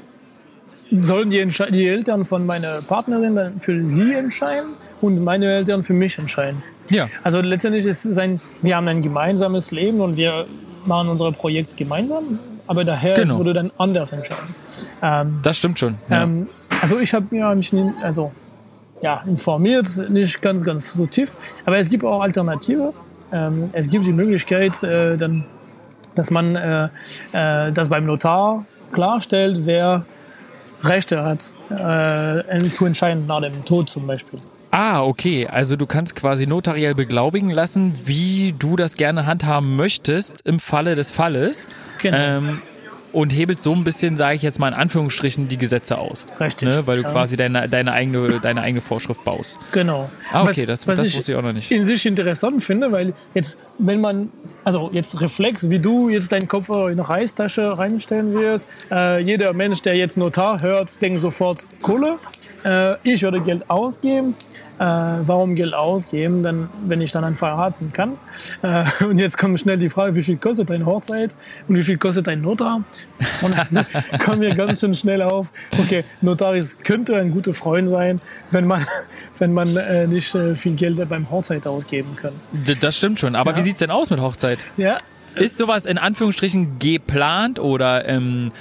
[1.01, 4.71] sollen die, die Eltern von meiner Partnerin dann für sie entscheiden
[5.01, 6.63] und meine Eltern für mich entscheiden.
[6.91, 10.47] Ja, Also letztendlich ist es ein, wir haben ein gemeinsames Leben und wir
[10.87, 13.39] machen unser Projekt gemeinsam, aber daher Genau.
[13.39, 14.55] wurde dann anders entscheiden.
[15.03, 15.97] Ähm, das stimmt schon.
[16.09, 16.23] Ja.
[16.23, 16.49] ähm,
[16.83, 17.73] also ich habe mir mich
[18.03, 18.33] also,
[19.03, 22.93] ja, informiert, nicht ganz, ganz so tief, aber es gibt auch Alternative.
[23.33, 25.45] Ähm, es gibt die Möglichkeit, äh, dann,
[26.15, 26.89] dass man äh,
[27.33, 30.05] äh, das beim Notar klarstellt, wer
[30.83, 34.39] Rechte hat, äh, zu entscheiden nach dem Tod zum Beispiel.
[34.77, 35.47] Ah, okay.
[35.47, 40.97] Also du kannst quasi notariell beglaubigen lassen, wie du das gerne handhaben möchtest im Falle
[40.97, 41.69] des Falles.
[42.03, 42.17] Genau.
[42.19, 42.63] Ähm,
[43.13, 46.27] und hebelt so ein bisschen, sage ich jetzt mal in Anführungsstrichen, die Gesetze aus.
[46.41, 46.69] Richtig.
[46.69, 46.83] Ne?
[46.87, 47.11] Weil du Ja.
[47.13, 49.57] quasi deine, deine, eigene, deine eigene Vorschrift baust.
[49.71, 50.11] Genau.
[50.33, 51.71] Ah, okay, das- das wusste ich auch noch nicht.
[51.71, 54.31] in sich interessant finde, weil jetzt, wenn man,
[54.65, 59.53] also jetzt Reflex, wie du jetzt deinen Kopf in eine Reißtasche reinstellen wirst, äh, jeder
[59.53, 62.19] Mensch, der jetzt Notar hört, denkt sofort Kohle.
[62.65, 64.35] Äh, ich würde Geld ausgeben.
[64.79, 68.13] Äh, warum Geld ausgeben, dann, wenn ich dann verheiraten kann.
[68.63, 71.35] Äh, und jetzt kommt schnell die Frage, wie viel kostet eine Hochzeit
[71.69, 72.83] und wie viel kostet ein Notar?
[73.43, 73.87] Und dann
[74.25, 78.67] kommen wir ganz schön schnell auf, okay, Notar ist, könnte ein guter Freund sein, wenn
[78.67, 78.85] man,
[79.39, 82.33] wenn man äh, nicht äh, viel Geld beim Hochzeit ausgeben kann.
[82.81, 83.35] Das stimmt schon.
[83.37, 83.57] Aber Ja.
[83.59, 84.65] wie sieht's denn aus mit Hochzeit?
[84.77, 84.97] Ja,
[85.37, 88.53] Ist sowas in Anführungsstrichen geplant oder ähm,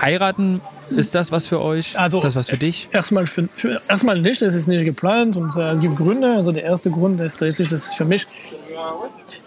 [0.00, 0.60] heiraten?
[0.90, 1.98] Ist das was für euch?
[1.98, 2.88] Also, ist das was für dich?
[2.92, 6.34] Erstmal, für, für, erstmal nicht, es ist nicht geplant und äh, es gibt Gründe.
[6.34, 8.26] Also der erste Grund ist tatsächlich, das ist für mich,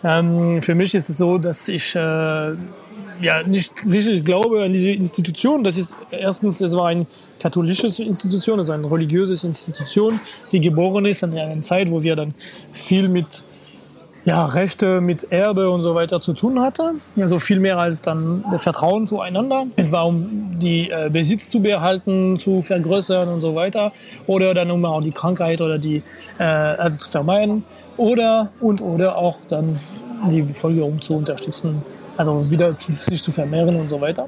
[0.04, 4.92] ähm, für mich ist es so, dass ich äh, ja nicht richtig glaube an diese
[4.92, 5.64] Institution.
[5.64, 7.06] Das ist erstens, es war eine
[7.40, 10.20] katholische Institution, also eine religiöse Institution,
[10.52, 12.34] die geboren ist an einer Zeit, wo wir dann
[12.72, 13.44] viel mit
[14.28, 16.96] ja, Rechte mit Erbe und so weiter zu tun hatte.
[17.18, 19.68] Also viel mehr als dann das Vertrauen zueinander.
[19.78, 23.92] Es war um die äh, Besitz zu behalten, zu vergrößern und so weiter.
[24.26, 26.04] Oder dann um auch die Krankheit oder die,
[26.40, 27.64] äh, also zu vermeiden.
[27.98, 29.80] Oder, und oder auch dann
[30.32, 31.82] die Bevölkerung zu unterstützen.
[32.16, 34.28] Also wieder sich zu vermehren und so weiter.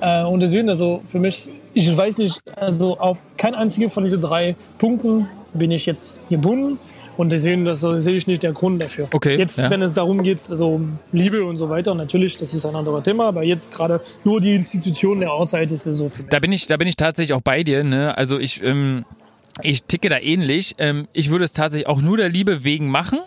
[0.00, 4.20] Äh, und deswegen, also für mich, ich weiß nicht, also auf kein einziger von diesen
[4.20, 6.78] drei Punkten bin ich jetzt gebunden.
[7.18, 9.08] Und deswegen das so, sehe ich nicht der Grund dafür.
[9.12, 9.68] Okay, Jetzt, ja.
[9.68, 13.02] wenn es darum geht, also um Liebe und so weiter, natürlich, das ist ein anderes
[13.02, 16.30] Thema, aber jetzt gerade nur die Institution der Ortszeit ist so mich.
[16.30, 17.82] Da bin ich, da bin ich tatsächlich auch bei dir.
[17.82, 18.16] Ne?
[18.16, 19.04] Also ich, ähm,
[19.62, 20.76] ich ticke da ähnlich.
[20.78, 23.18] Ähm, ich würde es tatsächlich auch nur der Liebe wegen machen.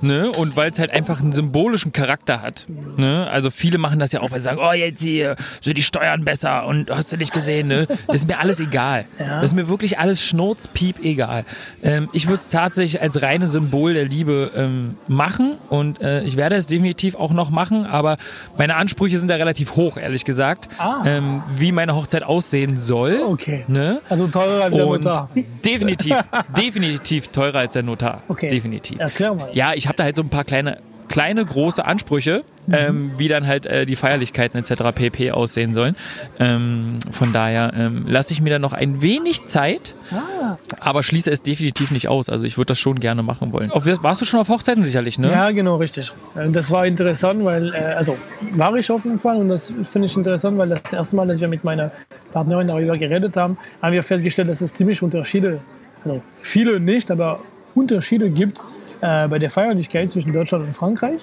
[0.00, 0.30] Ne?
[0.30, 2.66] Und weil es halt einfach einen symbolischen Charakter hat.
[2.96, 3.28] Ne?
[3.30, 6.24] Also viele machen das ja auch, weil sie sagen, oh, jetzt hier sind die Steuern
[6.24, 7.86] besser und hast du nicht gesehen, ne?
[8.06, 9.04] Das ist mir alles egal.
[9.18, 9.36] Ja.
[9.40, 11.44] Das ist mir wirklich alles schnurzpiep egal.
[11.82, 16.36] Ähm, ich würde es tatsächlich als reines Symbol der Liebe ähm, machen und äh, ich
[16.36, 18.16] werde es definitiv auch noch machen, aber
[18.58, 21.02] meine Ansprüche sind da relativ hoch, ehrlich gesagt, Ah.
[21.06, 23.20] ähm, wie meine Hochzeit aussehen soll.
[23.26, 23.64] Okay.
[23.68, 24.00] Ne?
[24.08, 25.28] Also teurer als der Notar.
[25.64, 26.16] definitiv,
[26.56, 28.22] definitiv teurer als der Notar.
[28.28, 28.48] Okay.
[28.48, 28.98] Definitiv.
[28.98, 29.48] Erklär mal.
[29.52, 32.74] Ja, ich habe da halt so ein paar kleine, kleine große Ansprüche, Mhm.
[32.74, 34.92] ähm, wie dann halt äh, die Feierlichkeiten etc.
[34.94, 35.32] pp.
[35.32, 35.96] aussehen sollen.
[36.38, 40.56] Ähm, von daher ähm, lasse ich mir da noch ein wenig Zeit, Ah.
[40.78, 42.28] aber schließe es definitiv nicht aus.
[42.28, 43.72] Also ich würde das schon gerne machen wollen.
[43.72, 45.30] Auf, warst du schon auf Hochzeiten sicherlich, ne?
[45.32, 46.12] Ja, genau, richtig.
[46.36, 48.16] Äh, Das war interessant, weil, äh, also
[48.52, 51.40] war ich auf jeden Fall und das finde ich interessant, weil das erste Mal, dass
[51.40, 51.90] wir mit meiner
[52.32, 55.60] Partnerin darüber geredet haben, haben wir festgestellt, dass es ziemlich Unterschiede,
[56.04, 57.40] also viele nicht, aber
[57.74, 58.60] Unterschiede gibt
[59.00, 61.20] äh, bei der Feierlichkeit zwischen Deutschland und Frankreich.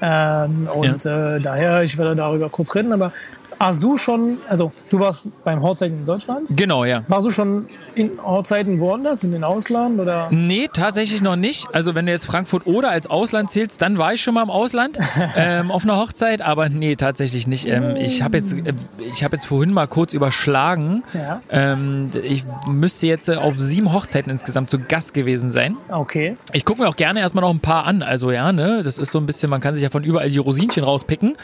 [0.00, 3.12] Ähm, und äh, daher, ich werde darüber kurz reden, aber
[3.58, 6.48] hast du schon, also du warst beim Hochzeiten in Deutschland?
[6.56, 7.02] Genau, ja.
[7.08, 10.28] Warst du schon in Hochzeiten woanders, in den Ausland oder?
[10.30, 11.66] Nee, tatsächlich noch nicht.
[11.72, 14.50] Also wenn du jetzt Frankfurt oder als Ausland zählst, dann war ich schon mal im
[14.50, 14.98] Ausland
[15.36, 17.66] ähm, auf einer Hochzeit, aber nee, tatsächlich nicht.
[17.66, 21.02] Ähm, ich habe jetzt, äh, ich habe jetzt vorhin mal kurz überschlagen.
[21.12, 21.40] Ja.
[21.50, 25.76] Ähm, ich müsste jetzt äh, auf sieben Hochzeiten insgesamt zu Gast gewesen sein.
[25.88, 26.36] Okay.
[26.52, 28.02] Ich gucke mir auch gerne erstmal noch ein paar an.
[28.02, 30.38] Also ja, ne, das ist so ein bisschen, man kann sich ja von überall die
[30.38, 31.36] Rosinchen rauspicken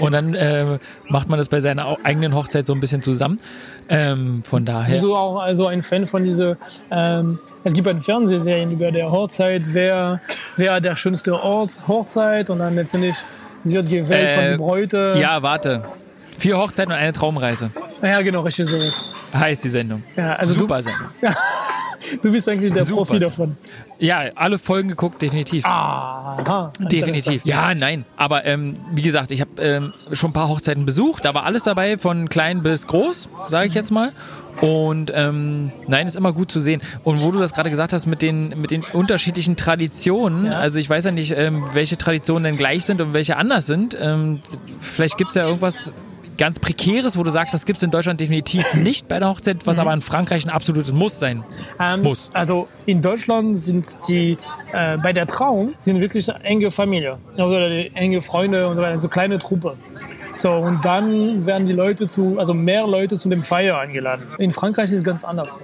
[0.00, 3.38] und dann äh, macht man das bei seiner au- eigenen Hochzeit so ein bisschen zusammen.
[3.88, 5.00] Ähm, von daher.
[5.00, 6.56] Du auch also ein Fan von diese,
[6.90, 10.20] ähm, es gibt eine Fernsehserien über der Hochzeit, wer,
[10.56, 13.16] wer der schönste Ort, Hochzeit und dann letztendlich
[13.64, 15.16] sie wird gewählt von Äh, den Bräute.
[15.20, 15.82] Ja, warte.
[16.38, 17.70] Vier Hochzeiten und eine Traumreise.
[18.02, 19.04] ja genau, richtig sowas.
[19.32, 20.02] Heißt die Sendung.
[20.16, 21.08] Ja, also Super Sendung.
[21.20, 21.26] du,
[22.22, 23.04] du bist eigentlich der Super.
[23.04, 23.56] Profi davon.
[23.98, 25.64] Ja, alle Folgen geguckt, definitiv.
[25.64, 26.72] Aha.
[26.80, 27.44] Definitiv.
[27.44, 28.04] Ja, nein.
[28.16, 31.24] Aber ähm, wie gesagt, ich habe ähm, schon ein paar Hochzeiten besucht.
[31.24, 34.10] Da war alles dabei, von klein bis groß, sage ich jetzt mal.
[34.60, 36.80] Und ähm, nein, ist immer gut zu sehen.
[37.04, 40.52] Und wo du das gerade gesagt hast mit den, mit den unterschiedlichen Traditionen, Ja.
[40.58, 43.96] also ich weiß ja nicht, ähm, welche Traditionen denn gleich sind und welche anders sind.
[44.00, 44.40] Ähm,
[44.78, 45.92] vielleicht gibt es ja irgendwas
[46.36, 49.66] ganz Prekäres, wo du sagst, das gibt es in Deutschland definitiv nicht bei der Hochzeit,
[49.66, 51.44] was aber in Frankreich ein absolutes Muss sein.
[51.80, 52.30] Ähm, Muss.
[52.32, 54.36] Also in Deutschland sind die
[54.72, 59.08] äh, bei der Trauung sind wirklich enge Familie oder enge Freunde und so weiter, so
[59.08, 59.76] kleine Truppe.
[60.38, 64.26] So und dann werden die Leute zu, also mehr Leute zu dem Feier eingeladen.
[64.38, 65.56] In Frankreich ist es ganz anders.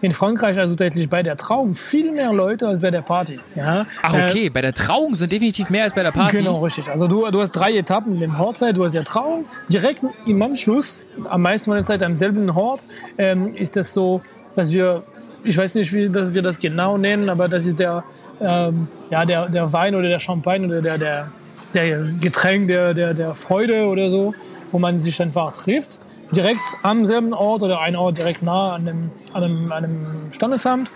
[0.00, 3.40] In Frankreich also tatsächlich bei der Trauung viel mehr Leute als bei der Party.
[3.54, 3.86] Ja?
[4.02, 6.38] Ach Äh, okay, bei der Trauung sind definitiv mehr als bei der Party.
[6.38, 6.88] Genau, richtig.
[6.88, 8.76] Also du, du hast drei Etappen in dem Hochzeit.
[8.76, 9.46] Du hast ja Trauung.
[9.68, 12.84] Direkt im Anschluss, am meisten von der Zeit am selben Ort,
[13.16, 14.22] ähm, ist das so,
[14.54, 15.02] dass wir,
[15.42, 18.04] ich weiß nicht, wie das, wir das genau nennen, aber das ist der,
[18.40, 21.32] ähm, ja, der, der Wein oder der Champagne oder der, der,
[21.74, 24.34] der Getränk der, der, der Freude oder so,
[24.70, 26.00] wo man sich einfach trifft.
[26.32, 30.06] Direkt am selben Ort oder ein Ort direkt nah an dem, an dem, an dem
[30.32, 30.92] Standesamt.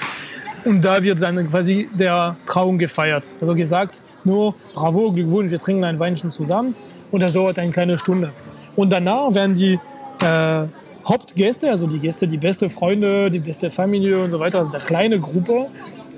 [0.65, 3.33] Und da wird dann quasi der Trauung gefeiert.
[3.41, 6.75] Also gesagt, nur bravo, Glückwunsch, wir trinken ein Weinchen zusammen.
[7.11, 8.31] Und das dauert eine kleine Stunde.
[8.77, 9.79] Und danach werden die
[10.21, 10.67] äh,
[11.07, 14.81] Hauptgäste, also die Gäste, die beste Freunde, die beste Familie und so weiter, also der
[14.81, 15.67] kleine Gruppe,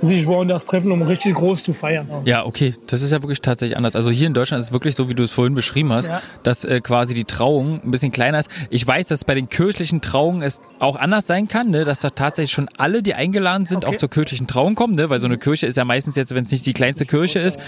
[0.03, 2.09] sich woanders treffen, um richtig groß zu feiern.
[2.25, 3.97] Ja, okay, das ist ja wirklich tatsächlich anders.
[3.97, 6.21] Also hier in Deutschland ist es wirklich so, wie du es vorhin beschrieben hast, Ja.
[6.43, 8.51] dass äh, quasi die Trauung ein bisschen kleiner ist.
[8.71, 11.85] Ich weiß, dass bei den kirchlichen Trauungen es auch anders sein kann, ne?
[11.85, 13.95] dass da tatsächlich schon alle, die eingeladen sind, Okay.
[13.95, 15.09] auch zur kirchlichen Trauung kommen, ne?
[15.11, 17.59] weil so eine Kirche ist ja meistens jetzt, wenn es nicht die kleinste Kirche ist,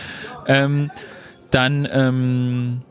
[0.46, 0.90] ähm,
[1.50, 2.82] dann ähm,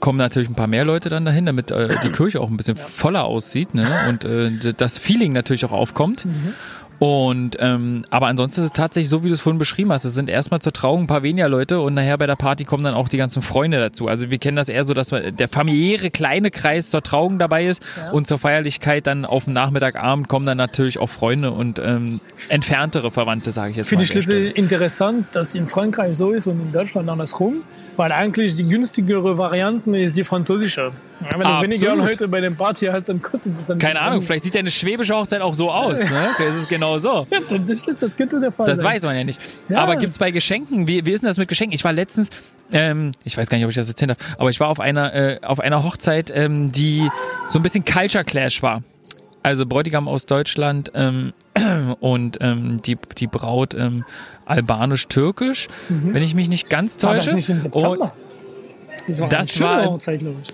[0.00, 2.76] kommen natürlich ein paar mehr Leute dann dahin, damit äh, die Kirche auch ein bisschen
[2.76, 3.86] voller aussieht ne?
[4.08, 6.24] und äh, das Feeling natürlich auch aufkommt.
[7.00, 10.04] Und ähm, aber ansonsten ist es tatsächlich so, wie du es vorhin beschrieben hast.
[10.04, 12.84] Es sind erstmal zur Trauung ein paar weniger Leute und nachher bei der Party kommen
[12.84, 14.06] dann auch die ganzen Freunde dazu.
[14.06, 17.82] Also wir kennen das eher so, dass der familiäre kleine Kreis zur Trauung dabei ist
[18.12, 23.10] und zur Feierlichkeit dann auf dem Nachmittagabend kommen dann natürlich auch Freunde und ähm, entferntere
[23.10, 26.70] Verwandte, sage ich jetzt Finde ich letztlich interessant, dass in Frankreich so ist und in
[26.70, 27.62] Deutschland andersrum,
[27.96, 30.92] weil eigentlich die günstigere Variante ist die französische.
[31.20, 34.22] Ja, wenn du weniger Leute bei dem Party hast, dann kostet es dann Keine Ahnung,
[34.22, 35.98] vielleicht sieht deine schwäbische Hochzeit auch so aus.
[35.98, 36.06] Ne?
[36.36, 37.26] Vielleicht ist es genau so.
[37.48, 38.86] Tatsächlich, das könnte der Fall Das sein.
[38.94, 39.40] weiß man ja nicht.
[39.68, 39.78] Ja.
[39.78, 41.74] Aber gibt's bei Geschenken, wie, wie ist denn das mit Geschenken?
[41.74, 42.30] Ich war letztens,
[42.72, 45.12] ähm, ich weiß gar nicht, ob ich das erzählen darf, aber ich war auf einer,
[45.14, 47.08] äh, auf einer Hochzeit, ähm, die
[47.48, 48.82] so ein bisschen Culture Clash war.
[49.42, 51.32] Also Bräutigam aus Deutschland ähm,
[52.00, 54.04] und ähm, die, die Braut ähm,
[54.46, 57.26] albanisch-türkisch, wenn ich mich nicht ganz War täusche.
[57.28, 58.12] das nicht im Und September?
[59.06, 60.50] Das war Das war- Hochzeit, glaube ich.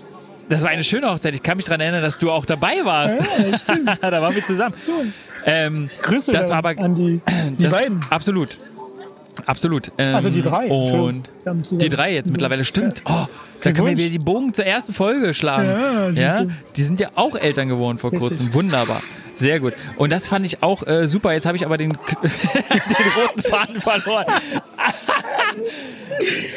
[0.49, 1.33] Das war eine schöne Hochzeit.
[1.35, 3.17] Ich kann mich daran erinnern, dass du auch dabei warst.
[4.01, 4.73] da waren wir zusammen.
[5.45, 7.21] Ähm, Grüße Das war aber- an die,
[7.57, 8.03] die das, beiden.
[8.09, 8.49] Absolut.
[9.45, 9.91] Absolut.
[9.97, 10.67] Ähm, Also die drei.
[10.67, 11.29] Und
[11.71, 13.03] die drei jetzt mittlerweile, stimmt.
[13.05, 13.27] Oh,
[13.61, 15.67] da können wir wieder die Bogen zur ersten Folge schlagen.
[15.67, 16.09] Ja,
[16.41, 18.29] ja, die sind ja auch Eltern geworden vor Richtig.
[18.29, 18.53] kurzem.
[18.53, 19.01] Wunderbar.
[19.35, 19.73] Sehr gut.
[19.97, 21.31] Und das fand ich auch äh, super.
[21.33, 24.25] Jetzt habe ich aber den, den roten Faden verloren.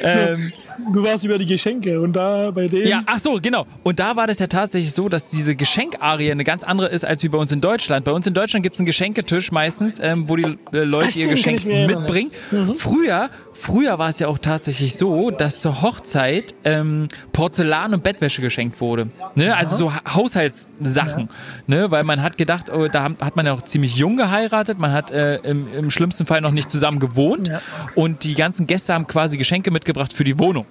[0.03, 0.53] ähm,
[0.93, 2.89] Du warst über die Geschenke und da bei denen.
[2.89, 3.67] ja, ach so, genau.
[3.83, 7.23] Und da war das ja tatsächlich so, dass diese Geschenkarie eine ganz andere ist als
[7.23, 8.05] wie bei uns in Deutschland.
[8.05, 11.17] Bei uns in Deutschland gibt es einen Geschenketisch meistens, ähm, wo die äh, Leute Ach,
[11.17, 12.31] ihr Geschenk mitbringen.
[12.51, 12.75] Mhm.
[12.77, 18.43] Früher, früher war es ja auch tatsächlich so, dass zur Hochzeit ähm, Porzellan und Bettwäsche
[18.43, 19.11] geschenkt wurde.
[19.35, 19.55] Ne?
[19.57, 21.29] Also so Ha- Haushaltssachen.
[21.67, 21.91] Ne?
[21.91, 25.11] Weil man hat gedacht, oh, da hat man ja auch ziemlich jung geheiratet, man hat
[25.11, 27.61] äh, im, im schlimmsten Fall noch nicht zusammen gewohnt Ja.
[27.95, 30.67] und die ganzen Gäste haben quasi Geschenke mitgebracht für die Wohnung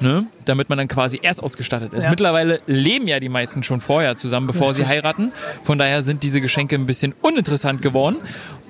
[0.00, 0.26] ne?
[0.44, 2.04] damit man dann quasi erst ausgestattet ist.
[2.04, 2.10] Ja.
[2.10, 5.32] Mittlerweile leben ja die meisten schon vorher zusammen, bevor sie heiraten.
[5.62, 8.16] Von daher sind diese Geschenke ein bisschen uninteressant geworden.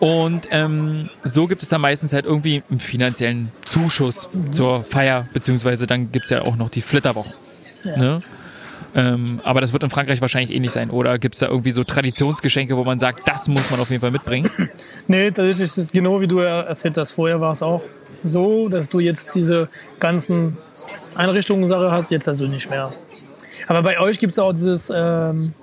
[0.01, 5.87] Und ähm, so gibt es dann meistens halt irgendwie einen finanziellen Zuschuss zur Feier, beziehungsweise
[5.87, 7.33] dann gibt es ja auch noch die Flitterwochen.
[7.85, 8.21] Ne?
[8.97, 10.91] Ähm, aber das wird in Frankreich wahrscheinlich ähnlich sein.
[10.91, 14.01] Oder gibt es da irgendwie so Traditionsgeschenke, wo man sagt, das muss man auf jeden
[14.01, 14.49] Fall mitbringen?
[15.07, 17.13] Nee, tatsächlich ist es genau wie du erzählt hast.
[17.13, 17.83] Vorher war es auch
[18.25, 19.69] so, dass du jetzt diese
[20.01, 20.57] ganzen
[21.17, 22.93] Einrichtungen-Sache hast, jetzt also nicht mehr.
[23.67, 25.55] Aber bei euch gibt es auch dieses ähm,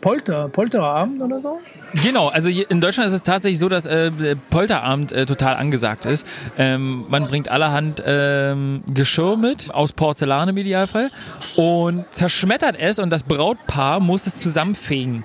[0.00, 1.58] Polter, Polterabend oder so?
[2.02, 4.10] Genau, also in Deutschland ist es tatsächlich so, dass äh,
[4.48, 6.26] Polterabend äh, total angesagt ist.
[6.56, 11.10] Ähm, man bringt allerhand ähm, Geschirr mit, aus Porzellan im Idealfall,
[11.56, 15.22] und zerschmettert es und das Brautpaar muss es zusammenfegen.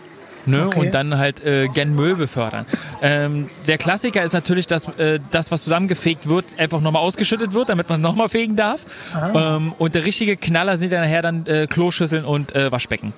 [0.47, 0.67] Ne?
[0.67, 0.79] Okay.
[0.79, 2.65] Und dann halt äh, gen Müll befördern.
[3.01, 7.69] Ähm, der Klassiker ist natürlich, dass äh, das, was zusammengefegt wird, einfach nochmal ausgeschüttet wird,
[7.69, 8.86] damit man es nochmal fegen darf.
[9.34, 13.13] Ähm, und der richtige Knaller sind dann nachher dann äh, Kloschüsseln und äh, Waschbecken.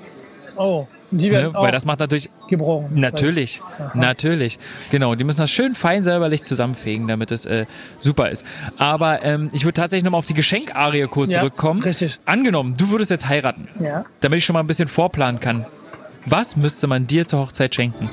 [0.55, 1.59] Oh, die werden Ne?
[1.59, 2.89] Weil das macht natürlich gebrochen.
[2.95, 3.61] Natürlich,
[3.93, 4.57] natürlich.
[4.89, 7.65] Genau, die müssen das schön fein säuberlich zusammenfegen, damit es äh,
[7.99, 8.43] super ist.
[8.77, 11.81] Aber ähm, ich würde tatsächlich nochmal auf die Geschenkarie kurz Ja, zurückkommen.
[11.83, 12.19] richtig.
[12.25, 14.05] Angenommen, du würdest jetzt heiraten, Ja.
[14.21, 15.65] damit ich schon mal ein bisschen vorplanen kann.
[16.25, 18.10] Was müsste man dir zur Hochzeit schenken?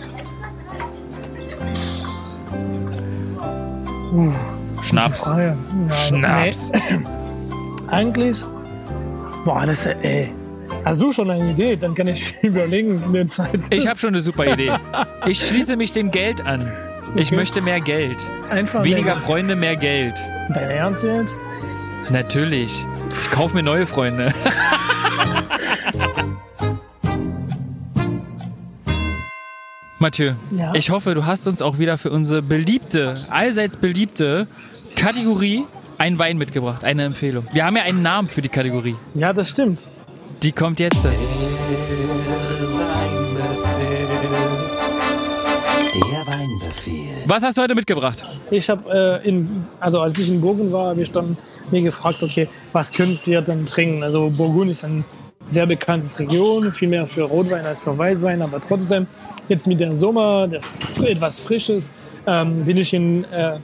[4.83, 5.23] Schnaps.
[5.23, 5.57] Frage.
[5.89, 6.71] Ja, Schnaps.
[6.73, 7.07] Nee.
[7.91, 8.37] Eigentlich,
[9.45, 10.33] boah, das ist, ey.
[10.85, 11.77] Hast du schon eine Idee?
[11.77, 13.61] Dann kann ich überlegen der Zeit.
[13.71, 14.73] Ich habe schon eine super Idee.
[15.27, 16.71] Ich schließe mich dem Geld an.
[17.17, 17.37] Ich Okay.
[17.37, 18.27] möchte mehr Geld.
[18.51, 19.17] Einfach Weniger länger.
[19.23, 20.15] Freunde, mehr Geld.
[20.53, 21.35] Dein Ernst jetzt?
[22.11, 22.85] Natürlich.
[23.23, 24.35] Ich kaufe mir neue Freunde.
[30.05, 30.75] Mathieu, Ja?
[30.75, 34.47] ich hoffe, du hast uns auch wieder für unsere beliebte, allseits beliebte
[34.97, 35.65] Kategorie
[35.97, 37.47] einen Wein mitgebracht, eine Empfehlung.
[37.55, 38.97] Wir haben ja einen Namen für die Kategorie.
[39.15, 39.89] Ja, das stimmt.
[40.43, 41.03] Die kommt jetzt.
[41.05, 41.13] Der
[46.27, 47.09] Weinbefehl.
[47.27, 48.27] Was hast du heute mitgebracht?
[48.51, 51.35] Ich habe äh, in, also als ich in Burgund war, habe ich dann
[51.71, 54.03] mir gefragt, okay, was könnt ihr denn trinken?
[54.03, 55.05] Also Burgund ist eine
[55.55, 59.07] sehr bekannte Region, viel mehr für Rotwein als für Weißwein, aber trotzdem
[59.49, 60.61] jetzt mit der Sommer, der
[61.03, 61.91] etwas Frisches,
[62.27, 63.59] ähm, bin ich in äh,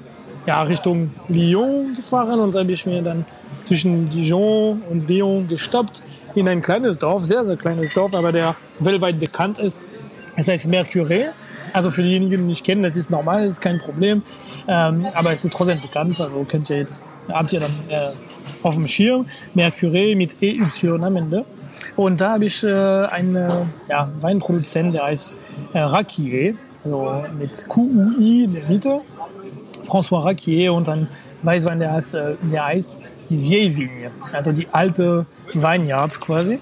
[0.47, 3.25] ja, Richtung Lyon gefahren und habe ich mir dann
[3.63, 6.03] zwischen Dijon und Lyon gestoppt
[6.35, 9.79] in ein kleines Dorf, sehr sehr kleines Dorf, aber der weltweit bekannt ist
[10.37, 11.33] Es heißt Mercure.
[11.73, 14.23] Also für diejenigen, die nicht kennen, das ist normal, das ist kein Problem.
[14.67, 16.21] Ähm, aber es ist trotzdem bekannt.
[16.21, 18.13] Also könnt ihr jetzt, habt ihr dann äh,
[18.63, 21.45] auf dem Schirm Mercure mit EY am Ende.
[21.97, 23.51] Und da habe ich äh, einen äh,
[23.89, 25.37] ja, Weinproduzent, der heißt
[25.73, 29.01] äh, Raquier, also mit QUI in der Mitte.
[29.87, 31.09] François Raquier und ein
[31.43, 36.59] Weißwein, der heißt, äh, der heißt die Vieille Vigne, also die alte Weinjard quasi.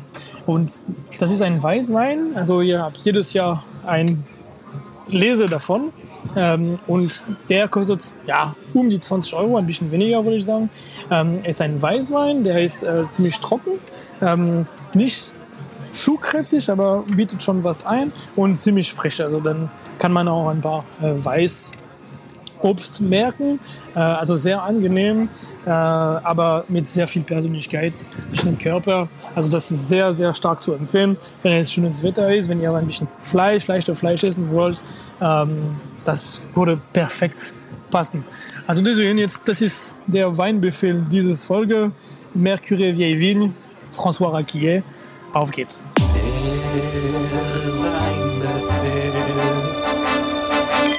[0.47, 0.83] Und
[1.19, 4.25] das ist ein Weißwein, also ihr habt jedes Jahr ein
[5.09, 5.92] Lese davon.
[6.37, 7.12] Ähm, und
[7.49, 10.71] der kostet ja um die 20 Euro, ein bisschen weniger würde ich sagen.
[11.11, 13.73] Ähm, ist ein Weißwein, der ist äh, ziemlich trocken,
[14.21, 15.33] ähm, nicht
[15.92, 19.21] zu kräftig, aber bietet schon was ein und ziemlich frisch.
[19.21, 23.59] Also dann kann man auch ein paar äh, Weißobst merken.
[23.94, 25.29] Äh, also sehr angenehm,
[25.68, 27.94] äh, aber mit sehr viel Persönlichkeit,
[28.31, 29.07] bisschen Körper.
[29.35, 32.72] Also das ist sehr, sehr stark zu empfehlen, wenn es schönes Wetter ist, wenn ihr
[32.72, 34.81] ein bisschen Fleisch, leichter Fleisch essen wollt.
[35.20, 35.59] Ähm,
[36.07, 37.52] das würde perfekt
[37.90, 38.24] passen.
[38.66, 41.92] Also deswegen jetzt, das ist der Weinbefehl dieses Folge.
[42.33, 43.52] Mercure Vieille Vigne,
[43.94, 44.83] François Raquier.
[45.35, 45.85] Auf geht's.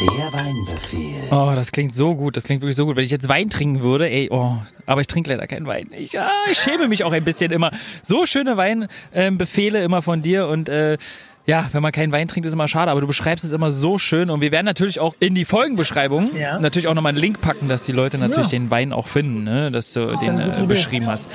[0.01, 1.15] Der Weinbefehl.
[1.31, 2.95] Oh, das klingt so gut, das klingt wirklich so gut.
[2.95, 4.53] Wenn ich jetzt Wein trinken würde, ey, oh,
[4.85, 5.89] aber ich trinke leider keinen Wein.
[5.97, 7.71] Ich, ah, ich schäme mich auch ein bisschen immer.
[8.01, 10.97] So schöne Weinbefehle immer von dir und äh,
[11.45, 13.97] ja, wenn man keinen Wein trinkt, ist immer schade, aber du beschreibst es immer so
[13.97, 16.59] schön und wir werden natürlich auch in die Folgenbeschreibung Ja.
[16.59, 18.59] natürlich auch nochmal einen Link packen, dass die Leute natürlich Ja.
[18.59, 19.71] den Wein auch finden, ne?
[19.71, 21.27] dass du ist den äh, beschrieben hast.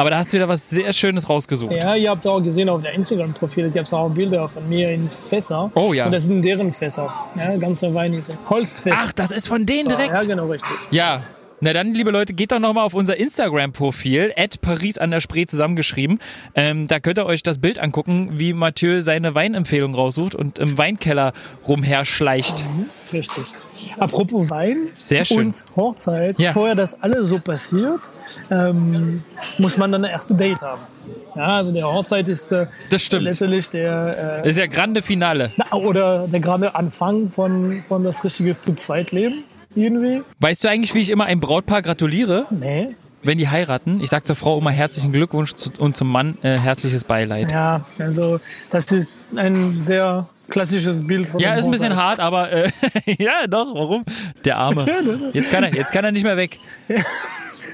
[0.00, 1.74] Aber da hast du wieder was sehr Schönes rausgesucht.
[1.74, 5.10] Ja, ihr habt auch gesehen auf der Instagram-Profil, ihr habt auch Bilder von mir in
[5.10, 5.70] Fässer.
[5.74, 6.06] Oh ja.
[6.06, 7.14] Und das sind deren Fässer.
[7.36, 8.96] Ja, ganze Wein ist Holzfässer.
[8.98, 10.08] Ach, das ist von denen direkt.
[10.08, 10.70] Ja, genau, richtig.
[10.90, 11.22] Ja.
[11.60, 15.44] Na dann, liebe Leute, geht doch nochmal auf unser Instagram-Profil, at Paris an der Spree
[15.44, 16.18] zusammengeschrieben.
[16.54, 20.78] Ähm, da könnt ihr euch das Bild angucken, wie Mathieu seine Weinempfehlung raussucht und im
[20.78, 21.34] Weinkeller
[21.68, 22.64] rumherschleicht.
[23.12, 23.44] Richtig.
[23.98, 25.38] Apropos Wein Sehr schön.
[25.46, 26.52] und Hochzeit, Ja.
[26.52, 28.00] vorher das alles so passiert,
[28.50, 29.22] ähm,
[29.58, 30.82] muss man dann ein erste Date haben.
[31.34, 33.24] Ja, also der Hochzeit ist äh, Das stimmt.
[33.24, 35.52] letztendlich der äh, Das ist ja grande Finale.
[35.56, 40.22] na, oder der gerade Anfang von, von das richtiges zu zweit Leben irgendwie.
[40.40, 42.94] Weißt du eigentlich, wie ich immer einem Brautpaar gratuliere, Nee.
[43.22, 44.00] wenn die heiraten?
[44.02, 47.50] Ich sag zur Frau immer herzlichen Glückwunsch und zum Mann äh, herzliches Beileid.
[47.50, 48.40] Ja, also
[48.70, 52.70] das ist ein sehr klassisches Bild von Ja, ist ein bisschen hart, aber äh,
[53.18, 54.04] ja, doch, warum?
[54.44, 54.84] Der Arme.
[55.32, 56.58] Jetzt kann er, jetzt kann er nicht mehr weg.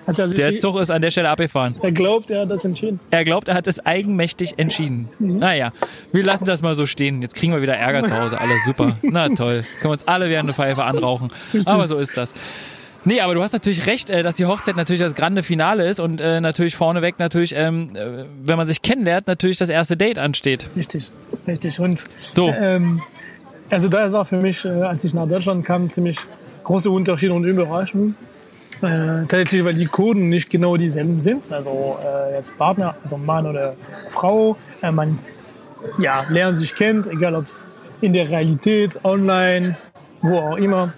[0.07, 1.75] Er, Der Zug ist an der Stelle abgefahren.
[1.83, 3.01] er glaubt, er hat das entschieden.
[3.11, 5.09] Er glaubt, er hat es eigenmächtig entschieden.
[5.19, 5.39] Mhm.
[5.39, 5.73] Naja,
[6.13, 7.23] wir lassen das mal so stehen.
[7.23, 8.41] Jetzt kriegen wir wieder Ärger zu Hause.
[8.41, 8.97] Alle super.
[9.03, 9.63] Na toll.
[9.63, 11.29] Können wir uns alle während eine Pfeife anrauchen.
[11.65, 12.33] Aber so ist das.
[13.07, 16.01] Nee, aber du hast natürlich recht, äh, dass die Hochzeit natürlich das grande Finale ist
[16.01, 20.19] und äh, natürlich vorneweg natürlich, ähm, äh, wenn man sich kennenlernt, natürlich das erste Date
[20.19, 20.67] ansteht.
[20.77, 21.13] Richtig,
[21.47, 21.79] richtig.
[21.79, 22.03] Und
[22.35, 22.49] So.
[22.49, 23.01] ähm,
[23.71, 26.19] also das war für mich, als ich nach Deutschland kam, ziemlich
[26.65, 28.15] große Unterschiede und Überraschung.
[28.83, 31.51] Äh, tatsächlich, weil die Coden nicht genau dieselben sind.
[31.53, 33.77] Also äh, jetzt Partner, also Mann oder
[34.09, 35.19] Frau, äh, man
[35.99, 37.69] ja, lernt sich kennt, egal ob es
[38.01, 39.77] in der Realität, online,
[40.21, 40.93] wo auch immer,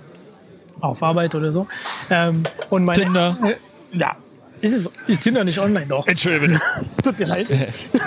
[0.81, 1.67] auf Arbeit oder so.
[2.11, 3.37] Ähm, und meine, Tinder.
[3.45, 4.17] Äh, ja,
[4.61, 6.07] ist es ist Tinder nicht online doch?
[6.07, 6.59] Entschuldigung.
[6.97, 7.47] Es tut mir leid.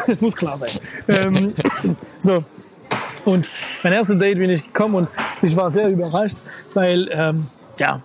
[0.08, 0.70] Es muss klar sein.
[1.08, 1.54] Ähm,
[2.20, 2.44] so.
[3.24, 3.48] Und
[3.84, 5.10] mein erstes Date bin ich gekommen und
[5.42, 6.38] ich war sehr überrascht,
[6.74, 8.02] weil, ähm, ja,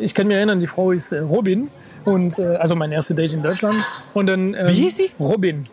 [0.00, 1.70] ich kann mich erinnern, die Frau ist äh, Robin.
[2.04, 3.76] Und, äh, also mein erstes Date in Deutschland.
[4.14, 5.10] Und dann, ähm, Wie hieß sie?
[5.18, 5.64] Robin.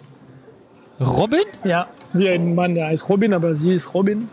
[1.00, 1.44] Robin?
[1.64, 4.30] Ja, wie ein Mann, der heißt Robin, aber sie ist Robin.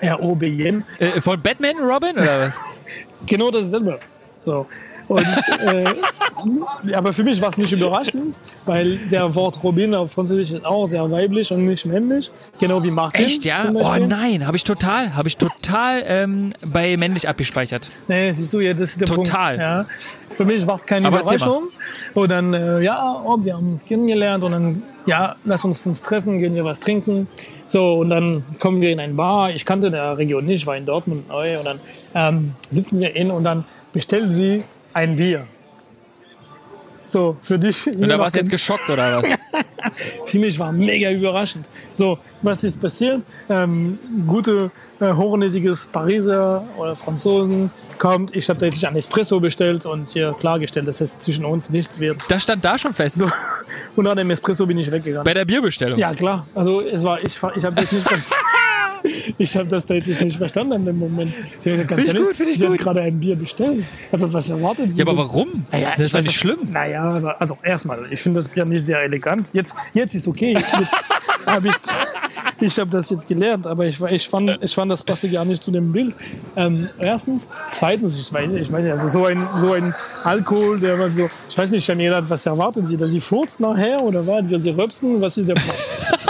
[0.00, 0.84] R-O-B-I-N.
[0.98, 2.82] Äh, von Batman Robin oder was?
[3.26, 3.98] Genau dasselbe.
[4.44, 4.66] So.
[5.08, 5.26] Und,
[5.66, 10.66] äh, aber für mich war es nicht überraschend, weil der Wort Robin auf Französisch ist
[10.66, 12.30] auch sehr weiblich und nicht männlich.
[12.58, 13.24] Genau wie Martin.
[13.24, 13.70] Echt, ja?
[13.72, 17.90] Oh nein, habe ich total, habe ich total ähm, bei männlich abgespeichert.
[18.08, 19.56] Nee, siehst du, ja, das ist der Total.
[19.56, 19.60] Punkt.
[19.60, 19.86] Ja.
[20.36, 21.20] Für mich war es keine Aber.
[21.20, 21.68] Überraschung.
[22.14, 26.02] Und dann, äh, ja, oh, wir haben uns kennengelernt und dann, ja, lass uns uns
[26.02, 27.26] treffen, gehen wir was trinken.
[27.64, 29.50] So, und dann kommen wir in ein Bar.
[29.50, 31.58] Ich kannte der Region nicht, war in Dortmund neu.
[31.58, 31.80] Und dann
[32.14, 33.64] ähm, sitzen wir in und dann
[33.94, 34.62] bestellt sie
[34.96, 35.46] ein Bier.
[37.04, 37.86] So, für dich.
[37.86, 39.28] Und da warst du jetzt geschockt oder was?
[40.26, 41.70] Für mich war mega überraschend.
[41.94, 43.22] So, was ist passiert?
[43.48, 48.34] Ähm, gute, äh, hochnäsiges Pariser oder Franzosen kommt.
[48.34, 52.18] Ich habe tatsächlich einen Espresso bestellt und hier klargestellt, dass es zwischen uns nichts wird.
[52.28, 53.22] Das stand da schon fest.
[53.96, 55.24] Und nach dem Espresso bin ich weggegangen.
[55.24, 55.98] Bei der Bierbestellung.
[55.98, 56.46] Ja, klar.
[56.54, 58.44] Also es war, ich, ich habe das nicht verstanden.
[59.38, 61.30] Ich habe das tatsächlich nicht verstanden in dem Moment.
[61.30, 62.72] Ich hab gesagt, ganz ehrlich, gut, ich sie gut.
[62.72, 63.84] hat gerade ein Bier bestellt.
[64.10, 64.98] Also was erwartet sie?
[64.98, 65.64] Ja, aber warum?
[65.70, 66.58] Naja, das ist doch weiß nicht schlimm.
[66.70, 69.48] Naja, also, also erstmal, ich finde das Bier nicht sehr elegant.
[69.52, 70.52] Jetzt, jetzt ist okay.
[70.52, 70.72] Jetzt
[71.46, 71.74] habe ich,
[72.60, 75.62] ich habe das jetzt gelernt, aber ich, ich, fand, ich fand, das passte gar nicht
[75.62, 76.14] zu dem Bild.
[76.56, 77.48] Ähm, erstens.
[77.70, 79.94] Zweitens, ich meine, ich meine, also so ein, so ein
[80.24, 83.10] Alkohol, der war so, ich weiß nicht, ich habe mir gedacht, was erwarten Sie, dass
[83.10, 84.48] Sie furzt nachher oder was?
[84.48, 85.76] Wir Sie röpsen, was ist der Plan?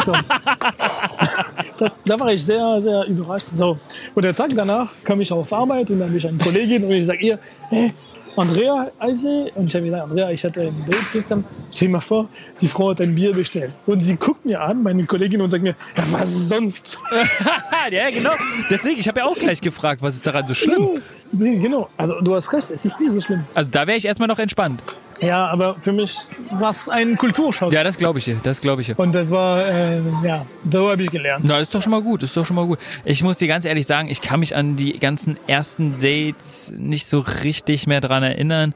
[0.05, 0.13] So.
[1.79, 3.49] Das, da war ich sehr, sehr überrascht.
[3.55, 3.77] So.
[4.15, 6.91] Und der Tag danach kam ich auf Arbeit und dann habe ich eine Kollegin und
[6.91, 7.91] ich sage ihr, hey,
[8.37, 9.51] Andrea heißt sie.
[9.55, 11.45] Und ich habe gesagt, Andrea, ich hatte ein Date gestern.
[11.73, 12.29] Stell dir mal vor,
[12.61, 13.73] die Frau hat ein Bier bestellt.
[13.87, 16.99] Und sie guckt mir an, meine Kollegin, und sagt mir, ja, was sonst?
[17.91, 18.33] ja, genau.
[18.71, 21.03] Deswegen, ich habe ja auch gleich gefragt, was ist daran so schlimm?
[21.33, 21.89] Nee, genau.
[21.97, 23.43] Also du hast recht, es ist nicht so schlimm.
[23.53, 24.81] Also da wäre ich erstmal noch entspannt.
[25.21, 26.19] Ja, aber für mich
[26.51, 27.73] war es ein Kulturschock.
[27.73, 28.37] Ja, das glaube ich dir.
[28.43, 28.99] Das glaube ich dir.
[28.99, 31.45] Und das war, äh, ja, so habe ich gelernt.
[31.47, 32.79] Na, ist doch schon mal gut, ist doch schon mal gut.
[33.05, 37.07] Ich muss dir ganz ehrlich sagen, ich kann mich an die ganzen ersten Dates nicht
[37.07, 38.75] so richtig mehr dran erinnern.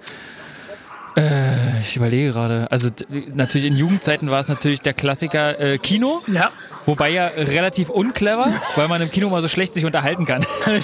[1.20, 2.66] Äh, ich überlege gerade.
[2.70, 2.88] Also
[3.34, 6.22] natürlich in Jugendzeiten war es natürlich der Klassiker äh, Kino.
[6.32, 6.50] Ja,
[6.86, 10.44] Wobei ja relativ unclever, weil man im Kino mal so schlecht sich unterhalten kann.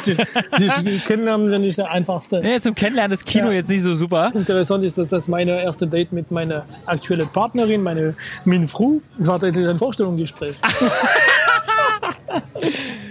[0.56, 2.42] Sich kennenlernen wäre nicht der einfachste.
[2.44, 3.52] Ja, zum Kennenlernen ist Kino Ja.
[3.54, 4.30] jetzt nicht so super.
[4.34, 8.14] Interessant ist, dass das meine erste Date mit meiner aktuellen Partnerin, meine
[8.44, 10.56] Min Fru, es war tatsächlich ein Vorstellungsgespräch.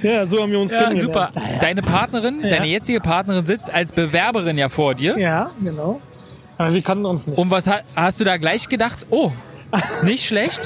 [0.02, 1.32] ja, so haben wir uns Ja, kennengelernt.
[1.32, 1.42] super.
[1.60, 5.18] Deine Partnerin, deine jetzige Partnerin sitzt als Bewerberin ja vor dir.
[5.18, 6.02] Ja, genau.
[6.58, 7.38] Aber wir kannten uns nicht.
[7.38, 9.06] Und was ha- hast du da gleich gedacht?
[9.10, 9.32] Oh,
[10.04, 10.60] nicht schlecht,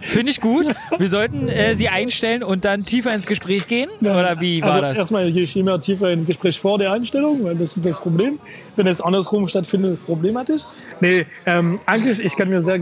[0.00, 0.66] finde ich gut.
[0.98, 3.88] Wir sollten äh, sie einstellen und dann tiefer ins Gespräch gehen?
[4.00, 4.98] Oder wie war also das?
[4.98, 8.38] erstmal gehe ich immer tiefer ins Gespräch vor der Einstellung, weil das ist das Problem.
[8.74, 10.62] Wenn es andersrum stattfindet, ist es problematisch.
[11.00, 12.80] Nee, ähm, eigentlich, ich kann mir sehr,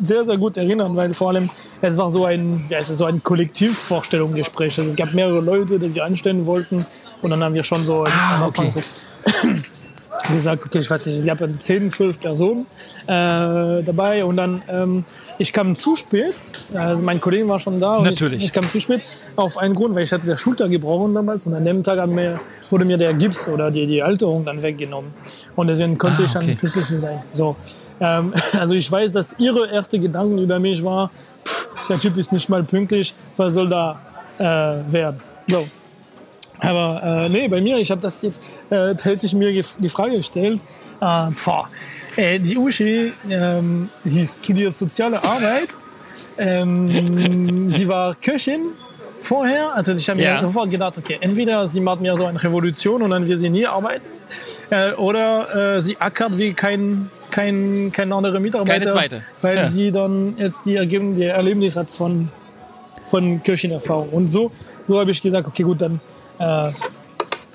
[0.00, 1.50] sehr, sehr gut erinnern, weil vor allem,
[1.80, 4.78] es war so ein, ja, es ist so ein Kollektivvorstellungsgespräch.
[4.78, 6.86] Also es gab mehrere Leute, die sich einstellen wollten
[7.22, 8.70] und dann haben wir schon so Anfang okay.
[8.70, 8.80] so
[10.34, 12.66] gesagt, okay, ich weiß nicht, gab ja 10, 12 Personen
[13.06, 15.04] äh, dabei und dann, ähm,
[15.38, 16.34] ich kam zu spät,
[16.74, 18.38] also mein Kollege war schon da und Natürlich.
[18.40, 19.04] Ich, ich kam zu spät
[19.36, 22.40] auf einen Grund, weil ich hatte der Schulter gebrochen damals und an dem Tag mir,
[22.70, 25.12] wurde mir der Gips oder die, die Halterung dann weggenommen
[25.54, 26.56] und deswegen konnte Ah, ich dann okay.
[26.60, 27.22] pünktlich nicht sein.
[27.34, 27.56] So,
[28.00, 31.10] ähm, also ich weiß, dass ihre erste Gedanken über mich war,
[31.44, 34.00] pff, der Typ ist nicht mal pünktlich, was soll da
[34.38, 35.20] äh, werden?
[35.48, 35.66] So.
[36.58, 40.60] Aber äh, nee, bei mir, ich habe das jetzt äh, tatsächlich mir die Frage gestellt.
[41.00, 41.68] Äh, boah,
[42.16, 45.68] äh, die Uschi, ähm, sie studiert soziale Arbeit.
[46.38, 48.70] Ähm, sie war Köchin
[49.20, 49.72] vorher.
[49.74, 50.36] Also ich habe Ja.
[50.36, 53.50] mir sofort gedacht, okay, entweder sie macht mir so eine Revolution und dann wird sie
[53.50, 54.04] nie arbeiten.
[54.70, 58.78] Äh, oder äh, sie ackert wie kein, kein, kein anderer Mitarbeiter.
[58.80, 59.22] Keine zweite.
[59.42, 59.66] Weil Ja.
[59.66, 62.28] sie dann jetzt die, Ergebnis, die Erlebnis hat von,
[63.06, 64.08] von Köchinerfahrung.
[64.10, 64.50] Und so,
[64.84, 66.00] so habe ich gesagt, okay, gut, dann
[66.38, 66.70] äh,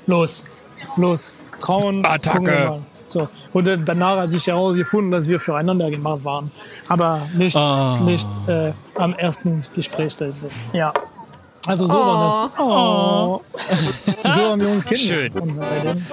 [0.08, 0.46] los,
[0.96, 2.80] los, trauen, Attacke.
[3.08, 3.28] So.
[3.52, 6.50] Und dann- danach hat sich herausgefunden, dass wir füreinander gemacht waren.
[6.88, 7.98] Aber nicht, Oh.
[8.06, 10.16] nicht äh, am ersten Gespräch.
[10.72, 10.94] Ja.
[11.68, 12.60] Also so war das.
[12.66, 13.42] Oh.
[14.24, 15.34] so haben wir uns kennengelernt.
[15.36, 16.06] Schön.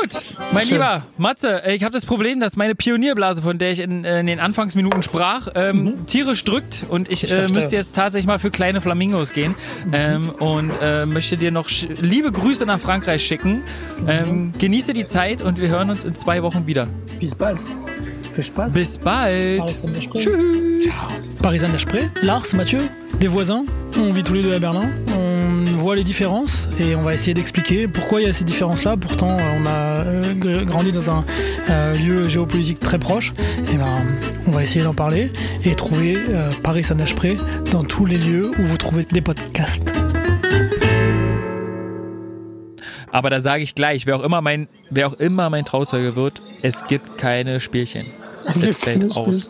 [0.00, 0.22] Gut,
[0.52, 0.74] mein Schön.
[0.74, 4.20] Lieber Matze, äh, ich habe das Problem, dass meine Pionierblase, von der ich in, äh,
[4.20, 7.28] in den Anfangsminuten sprach, ähm, tierisch drückt und ich, äh, Mhm.
[7.28, 7.48] verstehe.
[7.48, 7.54] Mhm.
[7.54, 9.54] müsste jetzt tatsächlich mal für kleine Flamingos gehen
[9.92, 11.68] ähm, und äh, möchte dir noch
[12.00, 13.62] liebe Grüße nach Frankreich schicken.
[14.02, 14.08] Mhm.
[14.08, 16.86] Ähm, genieße die Zeit und wir hören uns in zwei Wochen wieder.
[17.20, 17.58] Bis bald.
[18.32, 18.74] Viel Spaß.
[18.74, 19.58] Bis bald.
[19.58, 20.22] Paris Saint-Desprez.
[20.22, 20.94] Tschüss.
[21.42, 22.78] Paris Saint-Desprez, Lars, Mathieu,
[23.20, 23.64] des voisins.
[23.98, 24.88] On vit tous les deux à Berlin.
[25.18, 28.96] On voit les différences et on va essayer d'expliquer pourquoi il y a ces différences-là.
[28.98, 31.24] Pourtant, euh, on a euh, gr- grandi dans un
[31.70, 33.32] euh, lieu géopolitique très proche.
[33.72, 33.84] Et ben,
[34.46, 35.30] on va essayer d'en parler
[35.64, 37.36] et trouver euh, Paris Saint-Desprez
[37.72, 39.90] dans tous les lieux où vous trouvez des podcasts.
[43.12, 46.42] Aber da sage ich gleich, wer auch immer mein, wer auch immer mein Trauzeuge wird,
[46.62, 48.06] es gibt keine Spielchen.
[48.46, 49.48] Es fällt aus.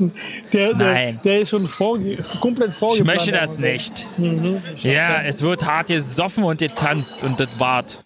[0.53, 1.21] Der, der, Nein.
[1.23, 3.07] der ist schon vorge komplett Ich vorgeplant.
[3.19, 4.07] möchte das nicht.
[4.19, 4.57] Mhm.
[4.79, 7.99] Ja, es wird hart gesoffen und getanzt und das wart.